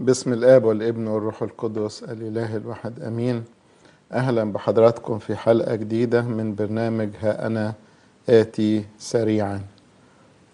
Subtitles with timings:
[0.00, 3.44] باسم الآب والابن والروح القدس الإله الواحد آمين.
[4.12, 7.74] أهلا بحضراتكم في حلقة جديدة من برنامج ها أنا
[8.28, 9.60] آتي سريعا.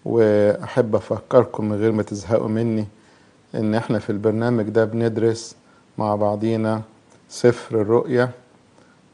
[0.05, 2.85] وأحب أفكركم من غير ما تزهقوا مني
[3.55, 5.55] إن إحنا في البرنامج ده بندرس
[5.97, 6.81] مع بعضينا
[7.29, 8.29] سفر الرؤيا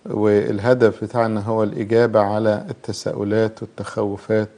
[0.05, 4.49] والهدف بتاعنا هو الإجابة على التساؤلات والتخوفات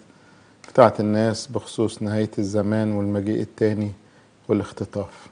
[0.72, 3.92] بتاعت الناس بخصوص نهاية الزمان والمجيء التاني
[4.48, 5.28] والاختطاف.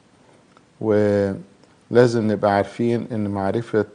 [0.84, 3.86] ولازم نبقى عارفين إن معرفة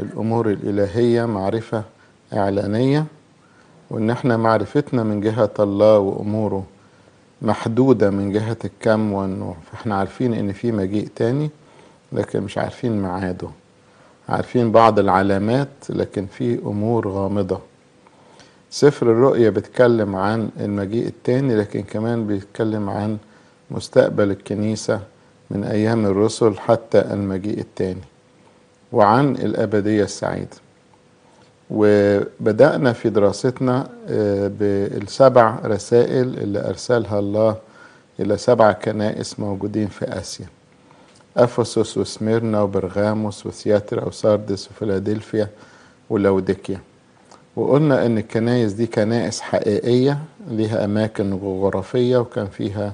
[0.00, 1.82] الأمور الإلهية معرفة
[2.32, 3.04] إعلانية
[3.90, 6.64] وإن إحنا معرفتنا من جهة الله وأموره
[7.42, 11.50] محدودة من جهة الكم والنوع فإحنا عارفين إن في مجيء تاني
[12.12, 13.48] لكن مش عارفين ميعاده.
[14.28, 17.60] عارفين بعض العلامات لكن في أمور غامضة.
[18.70, 23.18] سفر الرؤيا بيتكلم عن المجيء التاني لكن كمان بيتكلم عن
[23.70, 25.00] مستقبل الكنيسة
[25.52, 28.00] من أيام الرسل حتى المجيء التاني
[28.92, 30.56] وعن الأبدية السعيدة.
[31.70, 33.88] وبدأنا في دراستنا
[34.58, 37.56] بالسبع رسائل اللي أرسلها الله
[38.20, 40.46] إلى سبع كنائس موجودين في آسيا.
[41.36, 45.48] أفسس وسميرنا وبرغاموس وثياترا وساردس وفيلادلفيا
[46.10, 46.80] ولوديكيا.
[47.56, 52.92] وقلنا إن الكنائس دي كنائس حقيقية ليها أماكن جغرافية وكان فيها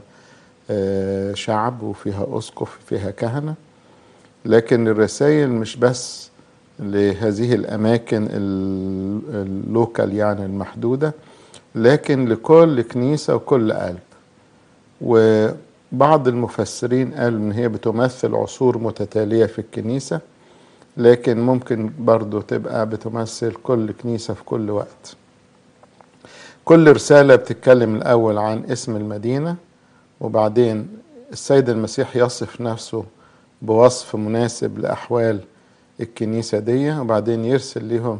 [1.34, 3.54] شعب وفيها أسقف وفيها كهنة.
[4.44, 6.30] لكن الرسائل مش بس
[6.78, 8.28] لهذه الأماكن
[9.34, 11.14] اللوكال يعني المحدودة
[11.74, 13.98] لكن لكل كنيسة وكل قلب.
[15.00, 20.20] وبعض المفسرين قالوا إن هي بتمثل عصور متتالية في الكنيسة
[20.96, 25.16] لكن ممكن برضو تبقى بتمثل كل كنيسة في كل وقت.
[26.64, 29.56] كل رسالة بتتكلم الأول عن اسم المدينة
[30.20, 30.88] وبعدين
[31.32, 33.04] السيد المسيح يصف نفسه
[33.62, 35.40] بوصف مناسب لأحوال
[36.00, 38.18] الكنيسة دي وبعدين يرسل لهم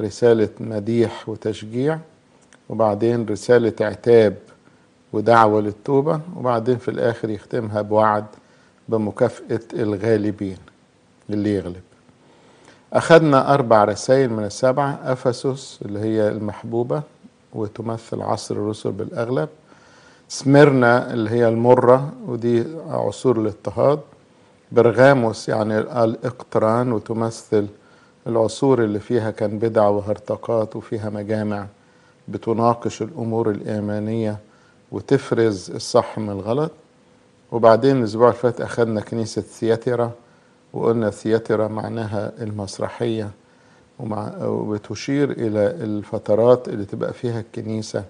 [0.00, 1.98] رسالة مديح وتشجيع
[2.68, 4.36] وبعدين رسالة عتاب
[5.12, 8.24] ودعوة للتوبة وبعدين في الآخر يختمها بوعد
[8.88, 10.56] بمكافأة الغالبين
[11.30, 11.80] اللي يغلب.
[12.92, 17.02] أخذنا أربع رسائل من السبعة أفسس اللي هي المحبوبة
[17.52, 19.48] وتمثل عصر الرسل بالأغلب.
[20.28, 24.00] سميرنا اللي هي المرة ودي عصور الاضطهاد.
[24.72, 27.66] برغاموس يعني الإقتران وتمثل
[28.26, 31.66] العصور اللي فيها كان بدع وهرطقات وفيها مجامع
[32.28, 34.38] بتناقش الأمور الإيمانية
[34.92, 36.70] وتفرز الصح من الغلط.
[37.52, 40.10] وبعدين الأسبوع اللي فات أخذنا كنيسة ثياترا
[40.72, 43.30] وقلنا ثياترا معناها المسرحية
[44.40, 48.04] وبتشير إلى الفترات اللي تبقى فيها الكنيسة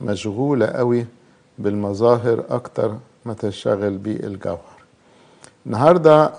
[0.00, 1.06] مشغولة قوي.
[1.58, 4.76] بالمظاهر أكتر ما تشتغل بالجوهر.
[5.66, 6.30] النهاردة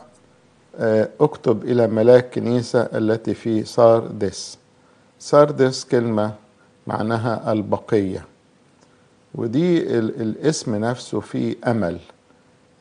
[1.21, 4.57] أكتب إلى ملاك كنيسة التي في ساردس
[5.19, 6.33] ساردس كلمة
[6.87, 8.25] معناها البقية.
[9.35, 11.99] ودي الاسم نفسه فيه أمل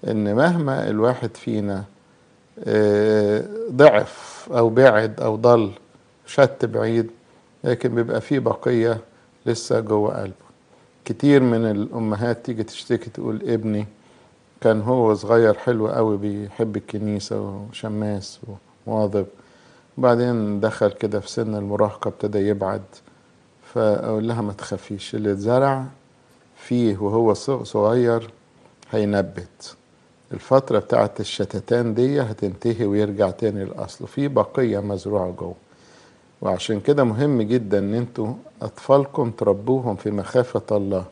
[0.08, 1.84] إن مهما الواحد فينا
[3.70, 5.70] ضعف أو بعد أو ضل
[6.26, 7.10] شت بعيد
[7.64, 9.00] لكن بيبقى فيه بقية
[9.46, 10.45] لسه جوه قلبه.
[11.06, 13.86] كتير من الأمهات تيجي تشتكي تقول ابني
[14.60, 17.40] كان هو صغير حلو قوي بيحب الكنيسة
[17.70, 18.40] وشماس
[18.86, 19.26] ومواظب
[19.98, 22.82] وبعدين دخل كده في سن المراهقة ابتدى يبعد
[23.74, 25.84] فأقول لها ما تخافيش اللي اتزرع
[26.56, 27.34] فيه وهو
[27.64, 28.30] صغير
[28.90, 29.76] هينبت.
[30.32, 35.54] الفترة بتاعت الشتتان دي هتنتهي ويرجع تاني للأصل في بقية مزروعة جوه.
[36.42, 41.04] وعشان كده مهم جدا إن أنتوا أطفالكم تربوهم في مخافة الله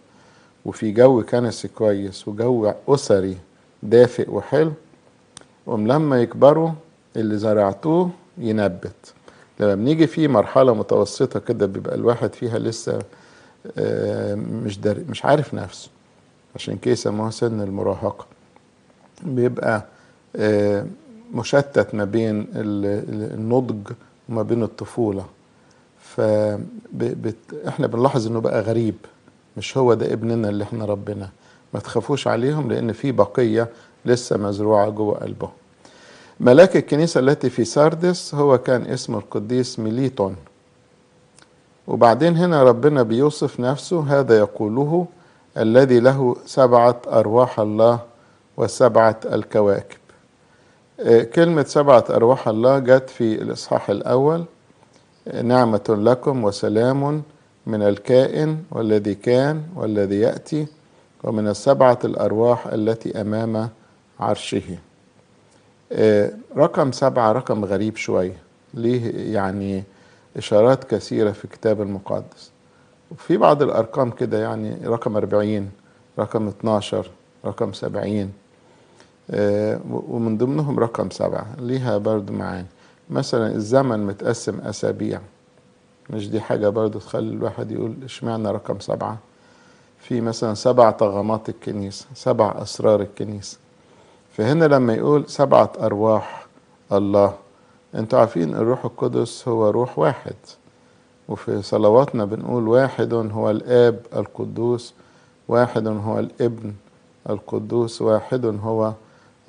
[0.64, 3.36] وفي جو كنسي كويس وجو أسري
[3.82, 4.72] دافئ وحلو
[5.66, 6.70] ولما يكبروا
[7.16, 9.14] اللي زرعتوه ينبت.
[9.60, 12.98] لما بنيجي في مرحلة متوسطة كده بيبقى الواحد فيها لسه
[14.36, 15.90] مش داري مش عارف نفسه.
[16.54, 18.26] عشان كده يسموها سن المراهقة.
[19.22, 19.84] بيبقى
[21.34, 23.92] مشتت ما بين النضج
[24.28, 25.24] وما بين الطفولة.
[26.00, 28.94] فاحنا بنلاحظ إنه بقى غريب.
[29.56, 31.28] مش هو ده ابننا اللي إحنا ربنا.
[31.74, 33.68] ما تخافوش عليهم لأن في بقية
[34.04, 35.50] لسه مزروعة جوه قلبهم
[36.40, 40.36] ملاك الكنيسة التي في ساردس هو كان اسمه القديس ميليتون.
[41.86, 45.06] وبعدين هنا ربنا بيوصف نفسه هذا يقوله
[45.58, 48.00] الذي له سبعة أرواح الله
[48.56, 49.98] وسبعة الكواكب.
[51.34, 54.44] كلمة سبعة أرواح الله جت في الإصحاح الأول.
[55.42, 57.22] نعمة لكم وسلام
[57.66, 60.66] من الكائن والذي كان والذي يأتي
[61.24, 63.68] ومن السبعة الأرواح التي أمام
[64.20, 64.78] عرشه.
[65.92, 68.36] آه، رقم سبعة رقم غريب شوية
[68.74, 69.84] ليه يعني
[70.36, 72.50] إشارات كثيرة في الكتاب المقدس.
[73.10, 75.70] وفي بعض الأرقام كده يعني رقم أربعين
[76.18, 77.10] رقم 12
[77.44, 78.24] رقم سبعين.
[78.26, 78.43] آه،
[79.90, 82.66] ومن ضمنهم رقم سبعة ليها برضو معاني.
[83.10, 85.20] مثلا الزمن متقسم أسابيع.
[86.10, 89.18] مش دي حاجة برضو تخلي الواحد يقول إشمعنى رقم سبعة؟
[89.98, 93.58] في مثلا سبع طغمات الكنيسة سبع أسرار الكنيسة.
[94.32, 96.46] فهنا لما يقول سبعة أرواح
[96.92, 97.34] الله
[97.94, 100.36] أنتوا عارفين الروح القدس هو روح واحد.
[101.28, 104.94] وفي صلواتنا بنقول واحد هو الآب القدوس
[105.48, 106.74] واحد هو الابن
[107.30, 108.92] القدوس واحد هو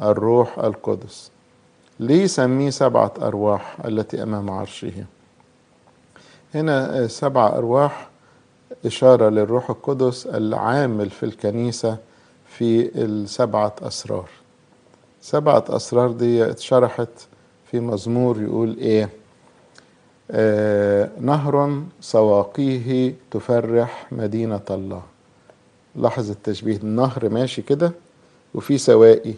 [0.01, 1.31] الروح القدس.
[1.99, 4.91] ليه يسميه سبعة أرواح التي أمام عرشه؟
[6.55, 8.09] هنا سبع أرواح
[8.85, 11.97] إشارة للروح القدس العامل في الكنيسة
[12.47, 14.29] في السبعة أسرار.
[15.21, 17.09] سبعة أسرار دي اتشرحت
[17.71, 19.09] في مزمور يقول إيه؟
[20.31, 25.01] آه نهر سواقيه تفرح مدينة الله.
[25.95, 27.91] لاحظ التشبيه النهر ماشي كده
[28.53, 29.33] وفي سواقي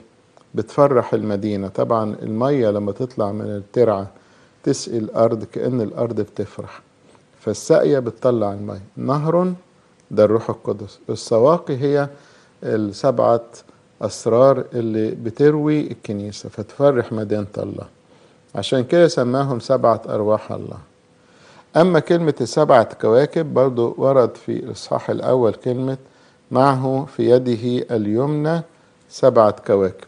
[0.56, 1.68] بتفرح المدينة.
[1.68, 4.08] طبعا المية لما تطلع من الترعة
[4.64, 6.82] تسقي الأرض كأن الأرض بتفرح.
[7.40, 8.82] فالساقية بتطلع المية.
[8.98, 9.54] نهر
[10.12, 11.00] ده الروح القدس.
[11.10, 12.10] السواقي هي
[12.64, 13.42] السبعة
[14.02, 16.50] أسرار اللي بتروي الكنيسة.
[16.50, 17.86] فتفرح مدينة الله.
[18.56, 20.78] عشان كده سماهم سبعة أرواح الله.
[21.78, 25.98] أما كلمة السبعة كواكب برضو ورد في الإصحاح الأول كلمة
[26.52, 28.62] معه في يده اليمنى
[29.10, 30.08] سبعة كواكب.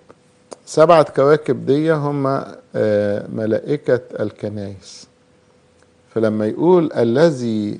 [0.70, 2.24] سبعة كواكب دي هم
[3.36, 5.08] ملائكة الكنائس.
[6.10, 7.80] فلما يقول الذي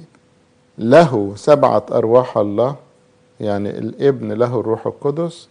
[0.78, 2.76] له سبعة أرواح الله
[3.40, 5.48] يعني الابن له الروح القدس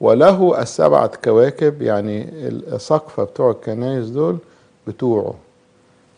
[0.00, 4.38] وله السبعة كواكب يعني السقفة بتوع الكنائس دول
[4.86, 5.34] بتوعه.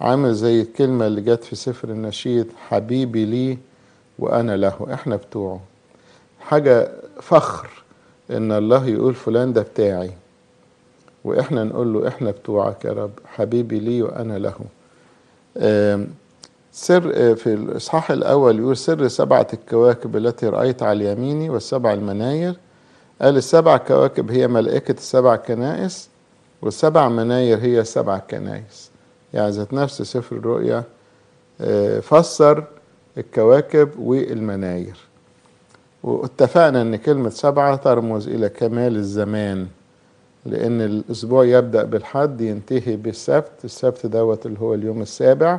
[0.01, 3.59] عامل زي الكلمة اللي جت في سفر النشيد حبيبي لي
[4.19, 4.87] وأنا له.
[4.93, 5.61] إحنا بتوعه.
[6.41, 6.93] حاجة
[7.23, 7.69] فخر
[8.31, 10.11] إن الله يقول فلان ده بتاعي.
[11.25, 14.55] وإحنا نقول له إحنا بتوعك يا رب حبيبي لي وأنا له.
[16.73, 22.57] سر في الإصحاح الأول يقول سر سبعة الكواكب التي رأيت على اليمين والسبع المناير.
[23.23, 26.09] قال السبع كواكب هي ملائكة السبع كنائس
[26.63, 28.91] والسبع مناير هي السبع كنائس.
[29.35, 30.85] يعني ذات نفس سفر الرؤيا
[32.01, 32.65] فسر
[33.19, 34.97] الكواكب والمناير.
[36.03, 39.67] واتفقنا إن كلمة سبعة ترمز إلى كمال الزمان.
[40.47, 45.59] لأن الأسبوع يبدأ بالحد ينتهي بالسبت السبت دوت اللي هو اليوم السابع.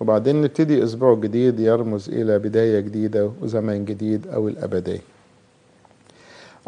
[0.00, 5.00] وبعدين نبتدي أسبوع جديد يرمز إلى بداية جديدة وزمن جديد أو الأبدية.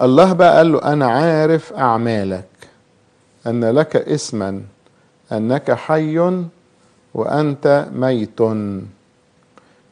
[0.02, 2.44] الله بقى قال له أنا عارف أعمالك
[3.46, 4.62] أن لك اسما
[5.32, 6.42] أنك حي
[7.14, 8.40] وأنت ميت.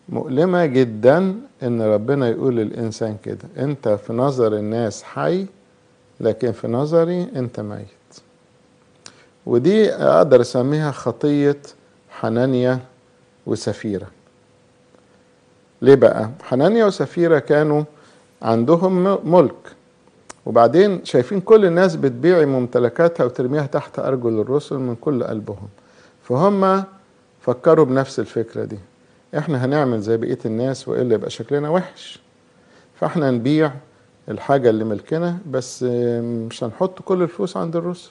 [0.09, 5.47] مؤلمة جدا إن ربنا يقول للإنسان كده أنت في نظر الناس حي
[6.21, 7.87] لكن في نظري أنت ميت.
[9.47, 11.59] ودي أقدر أسميها خطية
[12.11, 12.79] حنانيا
[13.47, 14.07] وسفيرة.
[15.83, 17.83] ليه بقى؟ حنانيا وسفيرة كانوا
[18.43, 19.55] عندهم ملك.
[20.47, 25.69] وبعدين شايفين كل الناس بتبيع ممتلكاتها وترميها تحت أرجل الرسل من كل قلبهم.
[26.23, 26.85] فهم
[27.41, 28.79] فكروا بنفس الفكرة دي.
[29.39, 32.21] إحنا هنعمل زي بقية الناس وإلا يبقى شكلنا وحش.
[33.01, 33.73] فإحنا نبيع
[34.29, 35.83] الحاجة اللي ملكنا بس
[36.23, 38.11] مش هنحط كل الفلوس عند الرسل.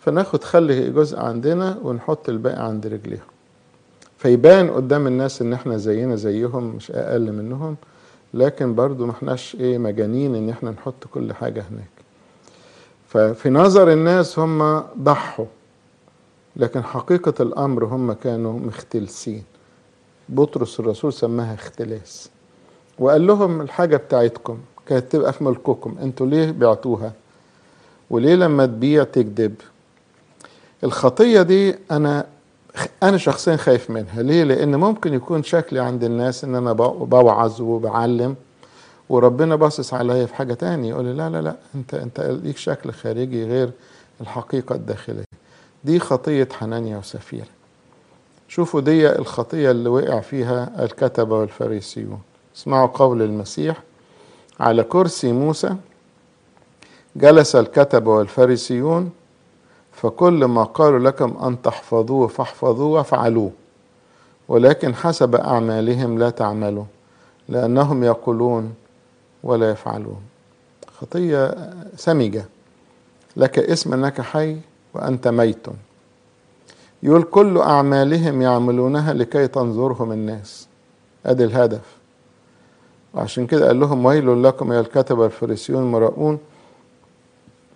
[0.00, 3.26] فناخد خلي جزء عندنا ونحط الباقي عند رجليهم.
[4.18, 7.76] فيبان قدام الناس إن إحنا زينا زيهم مش أقل منهم
[8.34, 11.90] لكن برضو ما إحناش إيه مجانين إن إحنا نحط كل حاجة هناك.
[13.08, 15.46] ففي نظر الناس هم ضحوا
[16.56, 19.44] لكن حقيقة الأمر هم كانوا مختلسين.
[20.28, 22.30] بطرس الرسول سماها اختلاس.
[22.98, 24.58] وقال لهم الحاجة بتاعتكم.
[24.88, 25.96] كانت تبقى في ملككم.
[26.02, 27.12] أنتوا ليه بعتوها؟
[28.10, 29.54] وليه لما تبيع تكذب؟
[30.84, 32.26] الخطية دي أنا
[33.02, 34.22] أنا شخصيا خايف منها.
[34.22, 38.36] ليه؟ لأن ممكن يكون شكلي عند الناس إن أنا بوعظ وبعلم
[39.08, 42.92] وربنا باصص عليا في حاجة تانية يقول لي لا لا لا أنت أنت ليك شكل
[42.92, 43.70] خارجي غير
[44.20, 45.24] الحقيقة الداخلية.
[45.84, 47.46] دي خطية حنانيا وسفيرة
[48.48, 52.18] شوفوا دي الخطية اللي وقع فيها الكتبة والفريسيون.
[52.56, 53.82] اسمعوا قول المسيح
[54.60, 55.76] على كرسي موسى
[57.16, 59.10] جلس الكتبة والفريسيون
[59.92, 63.50] فكل ما قالوا لكم أن تحفظوه فاحفظوه وافعلوه
[64.48, 66.84] ولكن حسب أعمالهم لا تعملوا
[67.48, 68.74] لأنهم يقولون
[69.42, 70.20] ولا يفعلون.
[71.00, 71.54] خطية
[71.96, 72.44] سمجة
[73.36, 74.56] لك اسم أنك حي
[74.94, 75.66] وأنت ميت.
[77.02, 80.68] يقول كل أعمالهم يعملونها لكي تنظرهم الناس.
[81.26, 81.97] أدي الهدف.
[83.14, 86.38] وعشان كده قال لهم ويل لكم يا الكتبة الفريسيون المراؤون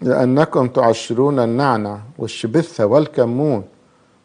[0.00, 3.64] لأنكم تعشرون النعنع والشبثه والكمون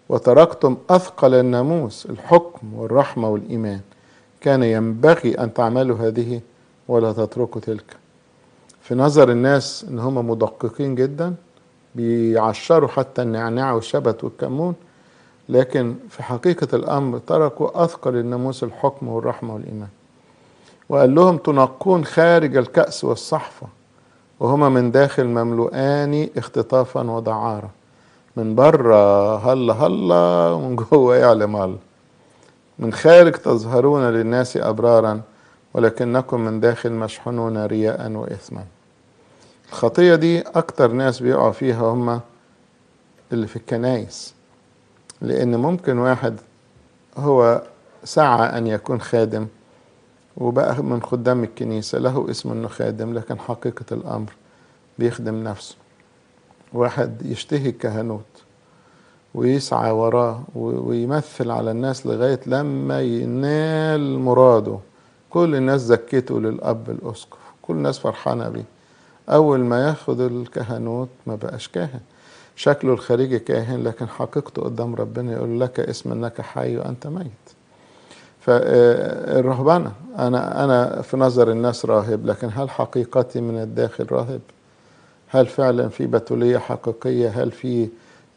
[0.10, 3.80] وتركتم أثقل الناموس الحكم والرحمة والإيمان.
[4.42, 6.42] كان ينبغي أن تعملوا هذه
[6.88, 7.96] ولا تتركوا تلك.
[8.82, 11.36] في نظر الناس إن هم مدققين جدا
[11.96, 14.76] بيعشروا حتى النعناع والشبت والكمون
[15.50, 19.88] لكن في حقيقة الأمر تركوا أثقل الناموس الحكم والرحمة والإيمان.
[20.90, 23.68] وقال لهم تنقون خارج الكأس والصحفة
[24.40, 27.70] وهما من داخل مملوءان اختطافا ودعارة.
[28.36, 31.78] من بره هلا هلا ومن جوه يعلم الله
[32.80, 35.22] من خارج تظهرون للناس أبرارا
[35.74, 38.64] ولكنكم من داخل مشحونون رياء وإثما.
[39.70, 42.20] الخطية دي أكتر ناس بيقعوا فيها هم
[43.32, 44.34] اللي في الكنايس
[45.22, 46.36] لأن ممكن واحد
[47.18, 47.62] هو
[48.04, 49.48] سعى أن يكون خادم
[50.38, 54.32] وبقى من خدام الكنيسة له اسم أنه خادم لكن حقيقة الأمر
[55.00, 55.76] بيخدم نفسه.
[56.74, 58.22] واحد يشتهي الكهنوت
[59.34, 64.80] ويسعى وراه ويمثل على الناس لغاية لما ينال مراده.
[65.30, 67.38] كل الناس زكته للأب الأسقف.
[67.62, 68.66] كل الناس فرحانة بيه.
[69.30, 72.00] أول ما ياخد الكهنوت ما بقاش كاهن.
[72.56, 77.47] شكله الخارجي كاهن لكن حقيقته قدام ربنا يقول لك اسم إنك حي وأنت ميت.
[78.48, 84.42] فالرهبنة أنا أنا في نظر الناس راهب لكن هل حقيقتي من الداخل راهب؟
[85.28, 87.88] هل فعلا في بتولية حقيقية؟ هل في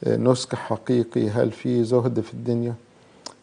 [0.06, 2.74] نسك حقيقي؟ هل في زهد في الدنيا؟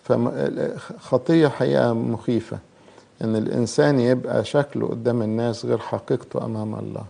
[0.03, 2.57] فخطية حقيقة مخيفة
[3.21, 7.03] إن الإنسان يبقى شكله قدام الناس غير حقيقته أمام الله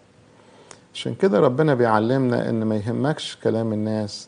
[0.93, 4.27] عشان كده ربنا بيعلمنا إن ما يهمكش كلام الناس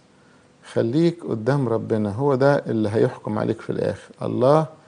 [0.74, 4.79] خليك قدام ربنا هو ده اللي هيحكم عليك في الآخر الله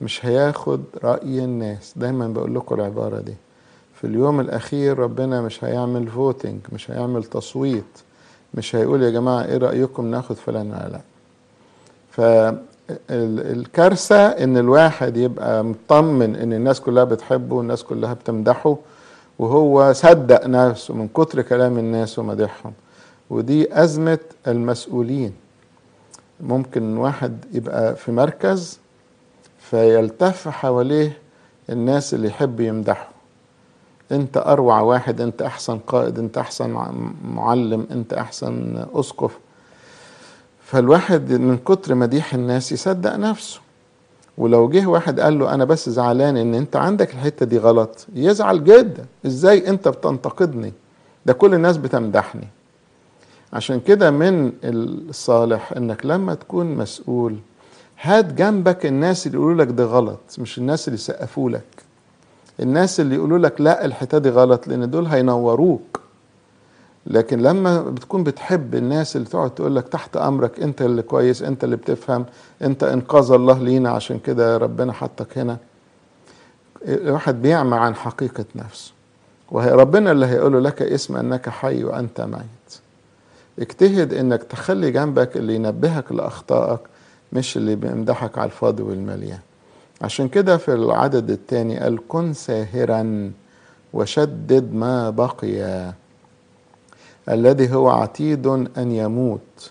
[0.00, 1.92] مش هياخد رأي الناس.
[1.96, 3.34] دايما بقول لكم العبارة دي.
[3.94, 7.84] في اليوم الأخير ربنا مش هيعمل فوتنج مش هيعمل تصويت
[8.54, 11.00] مش هيقول يا جماعة إيه رأيكم ناخد فلان ولا لأ.
[13.08, 18.76] فالكارثة إن الواحد يبقى مطمن إن الناس كلها بتحبه والناس كلها بتمدحه
[19.38, 22.72] وهو صدق نفسه من كتر كلام الناس ومدحهم.
[23.30, 25.32] ودي أزمة المسؤولين.
[26.40, 28.78] ممكن واحد يبقى في مركز
[29.70, 31.18] فيلتف حواليه
[31.70, 33.08] الناس اللي يحب يمدحه.
[34.12, 36.76] انت اروع واحد انت احسن قائد انت احسن
[37.24, 39.38] معلم انت احسن اسقف.
[40.64, 43.60] فالواحد من كتر مديح الناس يصدق نفسه.
[44.38, 48.64] ولو جه واحد قال له أنا بس زعلان إن أنت عندك الحتة دي غلط يزعل
[48.64, 49.04] جدا.
[49.26, 50.72] إزاي أنت بتنتقدني؟
[51.26, 52.48] ده كل الناس بتمدحني.
[53.52, 57.36] عشان كده من الصالح إنك لما تكون مسؤول
[58.00, 61.82] هات جنبك الناس اللي يقولوا لك ده غلط مش الناس اللي يسقفوا لك.
[62.60, 66.00] الناس اللي يقولوا لك لا الحته دي غلط لأن دول هينوروك.
[67.06, 71.64] لكن لما بتكون بتحب الناس اللي تقعد تقول لك تحت أمرك أنت اللي كويس أنت
[71.64, 72.24] اللي بتفهم
[72.62, 75.56] أنت إنقاذ الله لينا عشان كده ربنا حطك هنا.
[76.84, 78.92] الواحد بيعمى عن حقيقة نفسه.
[79.50, 82.78] وهي ربنا اللي هيقول لك اسم أنك حي وأنت ميت.
[83.58, 86.80] اجتهد إنك تخلي جنبك اللي ينبهك لأخطائك
[87.32, 89.38] مش اللي بيمدحك على الفاضي والمليان.
[90.02, 93.32] عشان كده في العدد الثاني قال كن ساهرا
[93.92, 95.92] وشدد ما بقي
[97.28, 99.70] الذي هو عتيد أن يموت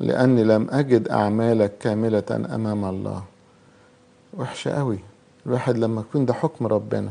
[0.00, 2.22] لأني لم أجد أعمالك كاملة
[2.54, 3.22] أمام الله.
[4.38, 4.98] وحشه قوي
[5.46, 7.10] الواحد لما يكون ده حكم ربنا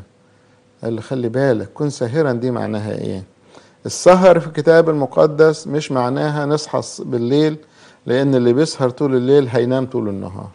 [0.84, 3.24] قال خلي بالك كن ساهرا دي معناها إيه؟
[3.86, 7.58] السهر في الكتاب المقدس مش معناها نصحى بالليل
[8.06, 10.50] لأن اللي بيسهر طول الليل هينام طول النهار.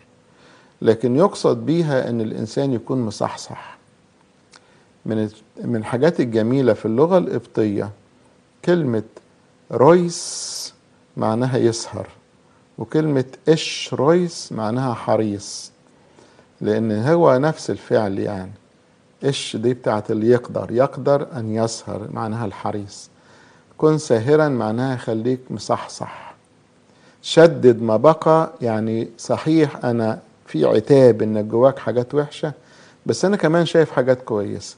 [0.82, 3.78] لكن يقصد بيها إن الإنسان يكون مصحصح.
[5.06, 5.28] من
[5.64, 7.90] من الحاجات الجميلة في اللغة القبطية
[8.64, 9.02] كلمة
[9.72, 10.74] رويس
[11.16, 12.06] معناها يسهر
[12.78, 15.72] وكلمة إش رويس معناها حريص.
[16.60, 18.52] لأن هو نفس الفعل يعني.
[19.24, 23.10] إش دي بتاعت اللي يقدر يقدر أن يسهر معناها الحريص.
[23.78, 26.29] كن ساهرا معناها خليك مصحصح.
[27.22, 28.52] شدد ما بقى.
[28.62, 32.52] يعني صحيح أنا في عتاب انك جواك حاجات وحشة
[33.06, 34.76] بس أنا كمان شايف حاجات كويسة.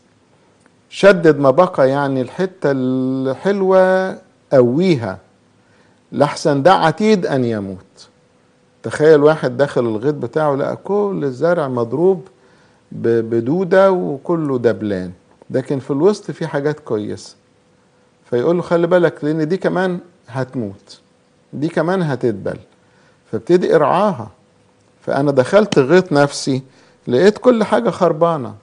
[0.91, 4.19] شدد ما بقى يعني الحتة الحلوة
[4.53, 5.19] قويها
[6.13, 8.09] لحسن ده عتيد أن يموت.
[8.83, 12.29] تخيل واحد داخل الغيط بتاعه لقى كل الزرع مضروب
[12.93, 15.13] بدودة وكله دبلان.
[15.51, 17.37] لكن في الوسط في حاجات كويسة.
[18.31, 21.01] فيقول له خلي بالك لأن دي كمان هتموت.
[21.53, 22.59] دي كمان هتدبل
[23.33, 24.29] فابتدي ارعاها.
[25.07, 26.63] فأنا دخلت غيط نفسي
[27.09, 28.55] لقيت كل حاجة خربانة.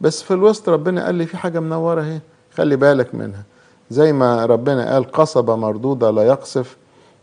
[0.00, 2.20] بس في الوسط ربنا قال لي في حاجة منورة اهي
[2.54, 3.42] خلي بالك منها.
[3.90, 6.76] زي ما ربنا قال قصبة مردودة لا يقصف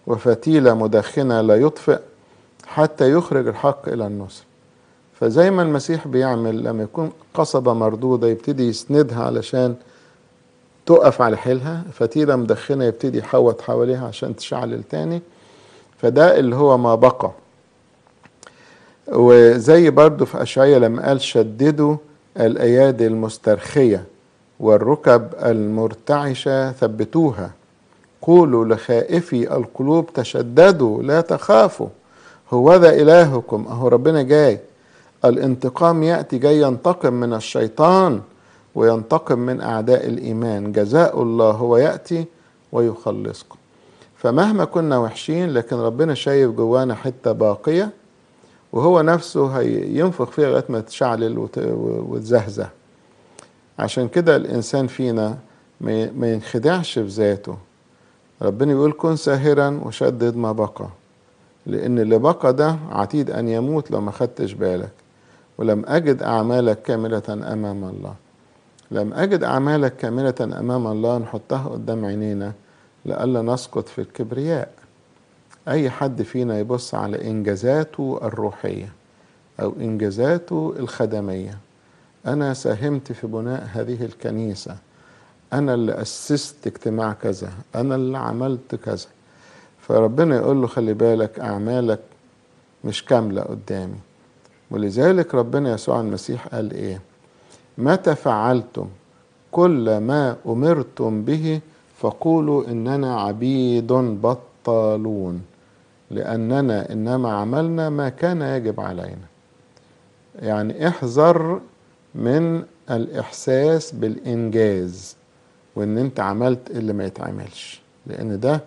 [0.08, 2.00] وفتيلة مدخنة لا يطفئ
[2.68, 4.44] حتى يخرج الحق إلى النصر.
[5.20, 9.76] فزي ما المسيح بيعمل لما يكون قصبة مردودة يبتدي يسندها علشان
[10.88, 15.22] تقف على حيلها فتيلة مدخنة يبتدي يحوط حواليها عشان تشعلل تاني
[16.02, 17.32] فده اللي هو ما بقى.
[19.08, 21.96] وزي برضو في أشعية لما قال شددوا
[22.40, 24.04] الأيادي المسترخية
[24.60, 27.52] والركب المرتعشة ثبتوها.
[28.22, 31.88] قولوا لخائفي القلوب تشددوا لا تخافوا.
[32.54, 34.60] هو ذا إلهكم أهو ربنا جاي.
[35.26, 38.22] الانتقام يأتي جاي ينتقم من الشيطان.
[38.78, 40.72] وينتقم من أعداء الإيمان.
[40.72, 42.26] جزاء الله هو يأتي
[42.72, 43.56] ويخلصكم.
[44.18, 47.90] فمهما كنا وحشين لكن ربنا شايف جوانا حتة باقية
[48.74, 51.48] وهو نفسه هينفخ فيها لغاية ما تشعلل
[52.10, 52.70] وتزهزه.
[53.80, 55.38] عشان كده الإنسان فينا
[55.82, 57.58] ما ينخدعش في ذاته.
[58.42, 60.88] ربنا يقول كن ساهرا وشدد ما بقى
[61.66, 64.92] لأن اللي بقى ده عتيد أن يموت لو ما خدتش بالك
[65.58, 68.14] ولم أجد أعمالك كاملة أمام الله.
[68.92, 72.54] لم أجد أعمالك كاملة أمام الله نحطها قدام عينينا
[73.06, 74.70] لئلا نسقط في الكبرياء.
[75.68, 78.90] أي حد فينا يبص على إنجازاته الروحية
[79.60, 81.58] أو إنجازاته الخدمية؟
[82.28, 84.78] أنا ساهمت في بناء هذه الكنيسة.
[85.54, 87.50] أنا اللي أسست اجتماع كذا.
[87.76, 89.08] أنا اللي عملت كذا.
[89.82, 92.00] فربنا يقول له خلي بالك أعمالك
[92.84, 94.00] مش كاملة قدامي.
[94.72, 97.02] ولذلك ربنا يسوع المسيح قال إيه؟
[97.78, 98.88] متى فعلتم
[99.52, 101.60] كل ما أمرتم به
[101.98, 105.42] فقولوا إننا عبيد بطالون
[106.12, 109.28] لأننا إنما عملنا ما كان يجب علينا.
[110.42, 111.62] يعني احذر
[112.16, 115.16] من الإحساس بالإنجاز
[115.76, 118.62] وإن أنت عملت اللي ما يتعملش لأن ده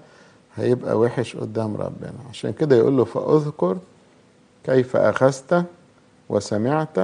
[0.56, 2.12] هيبقى وحش قدام ربنا.
[2.30, 3.76] عشان كده يقول له فأذكر
[4.64, 5.64] كيف أخذت
[6.28, 6.96] وسمعت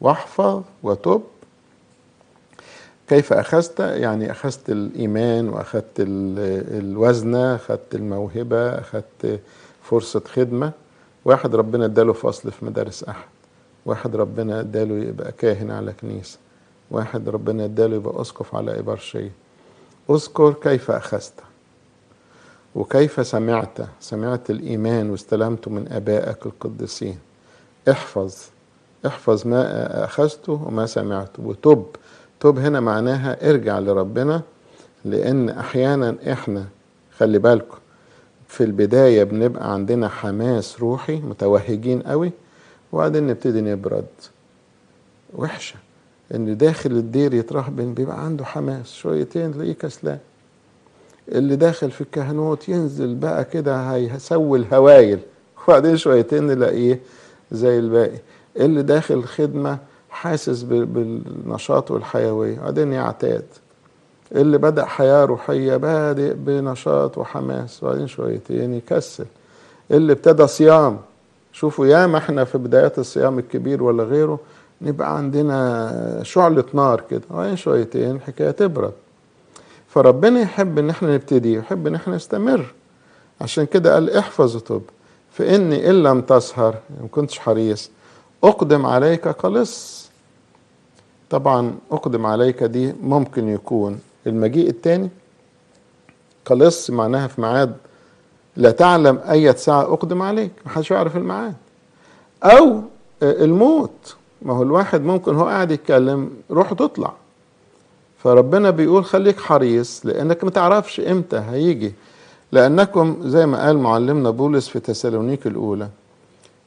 [0.00, 1.22] واحفظ وتب
[3.08, 9.40] كيف أخذت؟ يعني أخذت الإيمان وأخذت الوزنة أخذت الموهبة أخذت
[9.82, 10.72] فرصة خدمة.
[11.24, 13.28] واحد ربنا اداله فصل في مدارس أحد.
[13.86, 16.38] واحد ربنا اداله يبقى كاهن على كنيسة.
[16.90, 19.32] واحد ربنا اداله يبقى أسقف على إبرشية
[20.10, 21.32] اذكر كيف أخذت.
[22.74, 23.78] وكيف سمعت.
[24.00, 27.18] سمعت الإيمان واستلمته من آبائك القديسين.
[27.90, 28.34] احفظ.
[29.06, 31.42] احفظ ما أخذته وما سمعته.
[31.42, 31.86] وتب.
[32.44, 34.42] تب هنا معناها ارجع لربنا
[35.04, 36.64] لأن أحيانا إحنا
[37.18, 37.78] خلي بالكم
[38.48, 42.32] في البداية بنبقى عندنا حماس روحي متوهجين قوي
[42.92, 44.04] وبعدين نبتدي نبرد.
[45.36, 45.76] وحشة.
[46.34, 48.92] إن داخل الدير يترهبن بيبقى عنده حماس.
[48.94, 50.18] شويتين تلاقيه كسلان.
[51.28, 55.18] اللي داخل في الكهنوت ينزل بقى كده هيسوي الهوايل.
[55.68, 57.00] وبعدين شويتين نلاقيه
[57.52, 58.18] زي الباقي.
[58.56, 59.78] اللي داخل خدمة
[60.14, 63.44] حاسس بالنشاط والحيوية بعدين يعتاد
[64.32, 69.26] اللي بدأ حياة روحية بادئ بنشاط وحماس وبعدين شويتين يكسل.
[69.90, 70.98] اللي ابتدى صيام
[71.52, 74.38] شوفوا ياما إحنا في بدايات الصيام الكبير ولا غيره
[74.82, 78.92] نبقى عندنا شعلة نار كده وبعدين شويتين الحكاية تبرد.
[79.88, 82.66] فربنا يحب إن إحنا نبتدي يحب إن إحنا نستمر.
[83.40, 84.82] عشان كده قال احفظ وتب.
[85.32, 87.90] فإني إن لم تسهر ما كنتش حريص.
[88.44, 90.03] أقدم عليك قلص.
[91.34, 95.08] طبعا أقدم عليك دي ممكن يكون المجيء التاني.
[96.44, 97.74] قلص معناها في ميعاد
[98.56, 101.54] لا تعلم أي ساعة أقدم عليك محدش يعرف الميعاد.
[102.44, 102.80] أو
[103.22, 104.16] الموت.
[104.42, 107.12] ما هو الواحد ممكن هو قاعد يتكلم روح تطلع.
[108.18, 111.92] فربنا بيقول خليك حريص لأنك ما تعرفش إمتى هيجي.
[112.52, 115.88] لأنكم زي ما قال معلمنا بولس في تسالونيك الأولى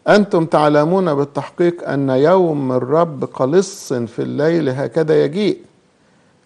[0.07, 5.57] أنتم تعلمون بالتحقيق أن يوم الرب قلص في الليل هكذا يجيء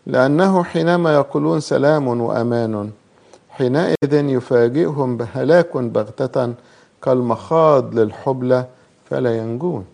[0.06, 2.92] لأنه حينما يقولون سلام وأمان
[3.50, 6.54] حينئذ يفاجئهم بهلاك بغتة
[7.04, 8.66] كالمخاض للحبلة
[9.10, 9.86] فلا ينجون.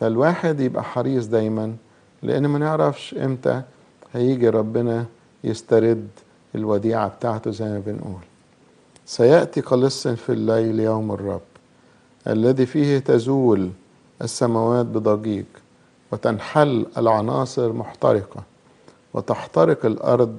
[0.00, 1.74] فالواحد يبقى حريص دايما
[2.22, 3.62] لأن ما نعرفش إمتى
[4.12, 5.04] هيجي ربنا
[5.44, 6.08] يسترد
[6.54, 8.22] الوديعة بتاعته زي ما بنقول.
[9.06, 11.49] سيأتي قلص في الليل يوم الرب.
[12.26, 13.70] الذي فيه تزول
[14.22, 15.44] السماوات بضجيج
[16.12, 18.42] وتنحل العناصر محترقة
[19.14, 20.36] وتحترق الأرض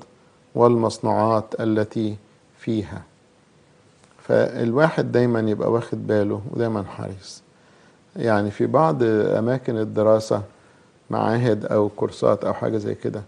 [0.56, 2.16] والمصنوعات التي
[2.60, 3.04] فيها.
[4.20, 7.42] فالواحد دايما يبقى واخد باله ودايما حريص.
[8.16, 10.42] يعني في بعض أماكن الدراسة
[11.10, 13.22] معاهد أو كورسات أو حاجة زي كده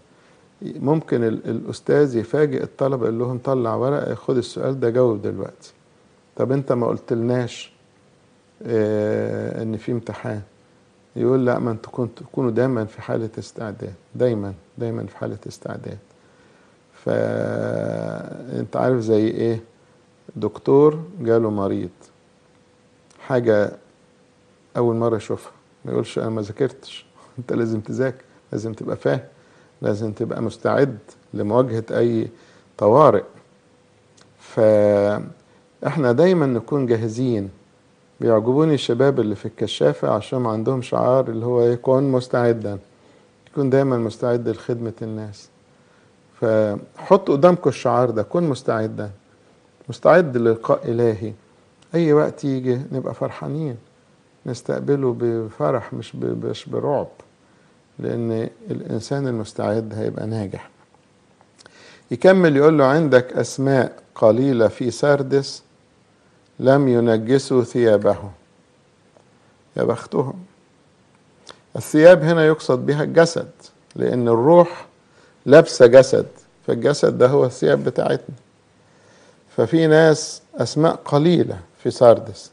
[0.62, 5.72] ممكن الأستاذ يفاجئ الطلبة يقول لهم طلع ورقة خد السؤال ده جاوب دلوقتي.
[6.36, 7.73] طب أنت ما قلتلناش
[8.66, 10.42] آه إن في امتحان.
[11.16, 13.94] يقول لا ما أنتوا تكونوا دايما في حالة استعداد.
[14.14, 15.98] دايما دايما في حالة استعداد.
[17.04, 19.60] فانت عارف زي إيه؟
[20.36, 21.90] دكتور جاله مريض.
[23.20, 23.72] حاجة
[24.76, 25.52] أول مرة يشوفها.
[25.84, 27.06] ما يقولش أنا ما ذاكرتش.
[27.38, 28.22] أنت لازم تذاكر
[28.52, 29.20] لازم تبقى فاهم
[29.82, 30.98] لازم تبقى مستعد
[31.34, 32.28] لمواجهة أي
[32.78, 33.22] طوارئ.
[34.38, 37.50] فإحنا دايما نكون جاهزين
[38.28, 42.78] بيعجبوني الشباب اللي في الكشافة عشان عندهم شعار اللي هو يكون مستعدا
[43.52, 45.48] يكون دايما مستعد لخدمة الناس.
[46.40, 49.10] فحط قدامكم الشعار ده كن مستعدا
[49.88, 51.32] مستعد للقاء إلهي.
[51.94, 53.76] أي وقت يجي نبقى فرحانين.
[54.46, 57.08] نستقبله بفرح مش مش برعب.
[57.98, 60.70] لأن الإنسان المستعد هيبقى ناجح.
[62.10, 65.62] يكمل يقول له عندك أسماء قليلة في سردس
[66.58, 68.30] لم ينجسوا ثيابهم.
[69.76, 70.34] يا بختهم
[71.76, 73.48] الثياب هنا يقصد بها الجسد
[73.96, 74.86] لأن الروح
[75.46, 76.26] لابسة جسد
[76.66, 78.34] فالجسد ده هو الثياب بتاعتنا.
[79.56, 82.50] ففي ناس أسماء قليلة في سردس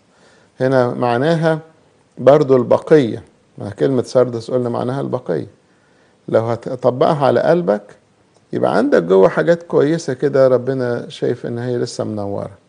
[0.60, 1.60] هنا معناها
[2.18, 3.24] برضو البقية.
[3.58, 5.48] ما كلمة سردس قلنا معناها البقية.
[6.28, 7.96] لو هتطبقها على قلبك
[8.54, 12.61] يبقى عندك جوه حاجات كويسة كده ربنا شايف إن هي لسه منورة.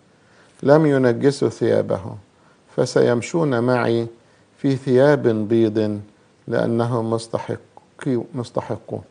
[0.63, 2.17] لم ينجسوا ثيابهم
[2.77, 4.07] فسيمشون معي
[4.59, 6.01] في ثياب بيض
[6.49, 7.63] لأنهم مستحقون
[8.35, 9.03] مستحقون.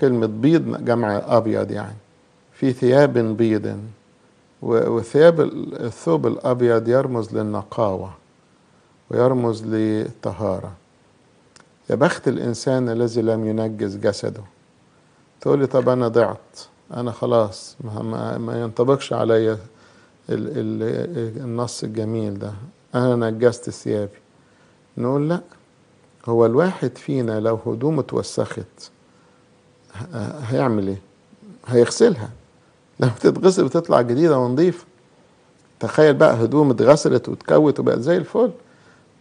[0.00, 1.96] كلمة بيض جمع أبيض يعني.
[2.52, 3.80] في ثياب بيض
[4.62, 8.10] وثياب الثوب الأبيض يرمز للنقاوة
[9.10, 10.72] ويرمز للطهارة.
[11.90, 14.42] يا بخت الإنسان الذي لم ينجس جسده.
[15.40, 16.60] تقول لي طب أنا ضعت
[16.94, 19.58] أنا خلاص ما, ما ينطبقش عليا
[20.28, 22.52] النص الجميل ده.
[22.94, 24.18] أنا نجست ثيابي.
[24.98, 25.40] نقول لأ
[26.26, 28.90] هو الواحد فينا لو هدومه اتوسخت
[30.42, 31.00] هيعمل إيه؟
[31.66, 32.30] هيغسلها.
[33.00, 34.84] لما تتغسل بتطلع جديدة ونظيفة.
[35.80, 38.50] تخيل بقى هدوم اتغسلت واتكوت وبقت زي الفل.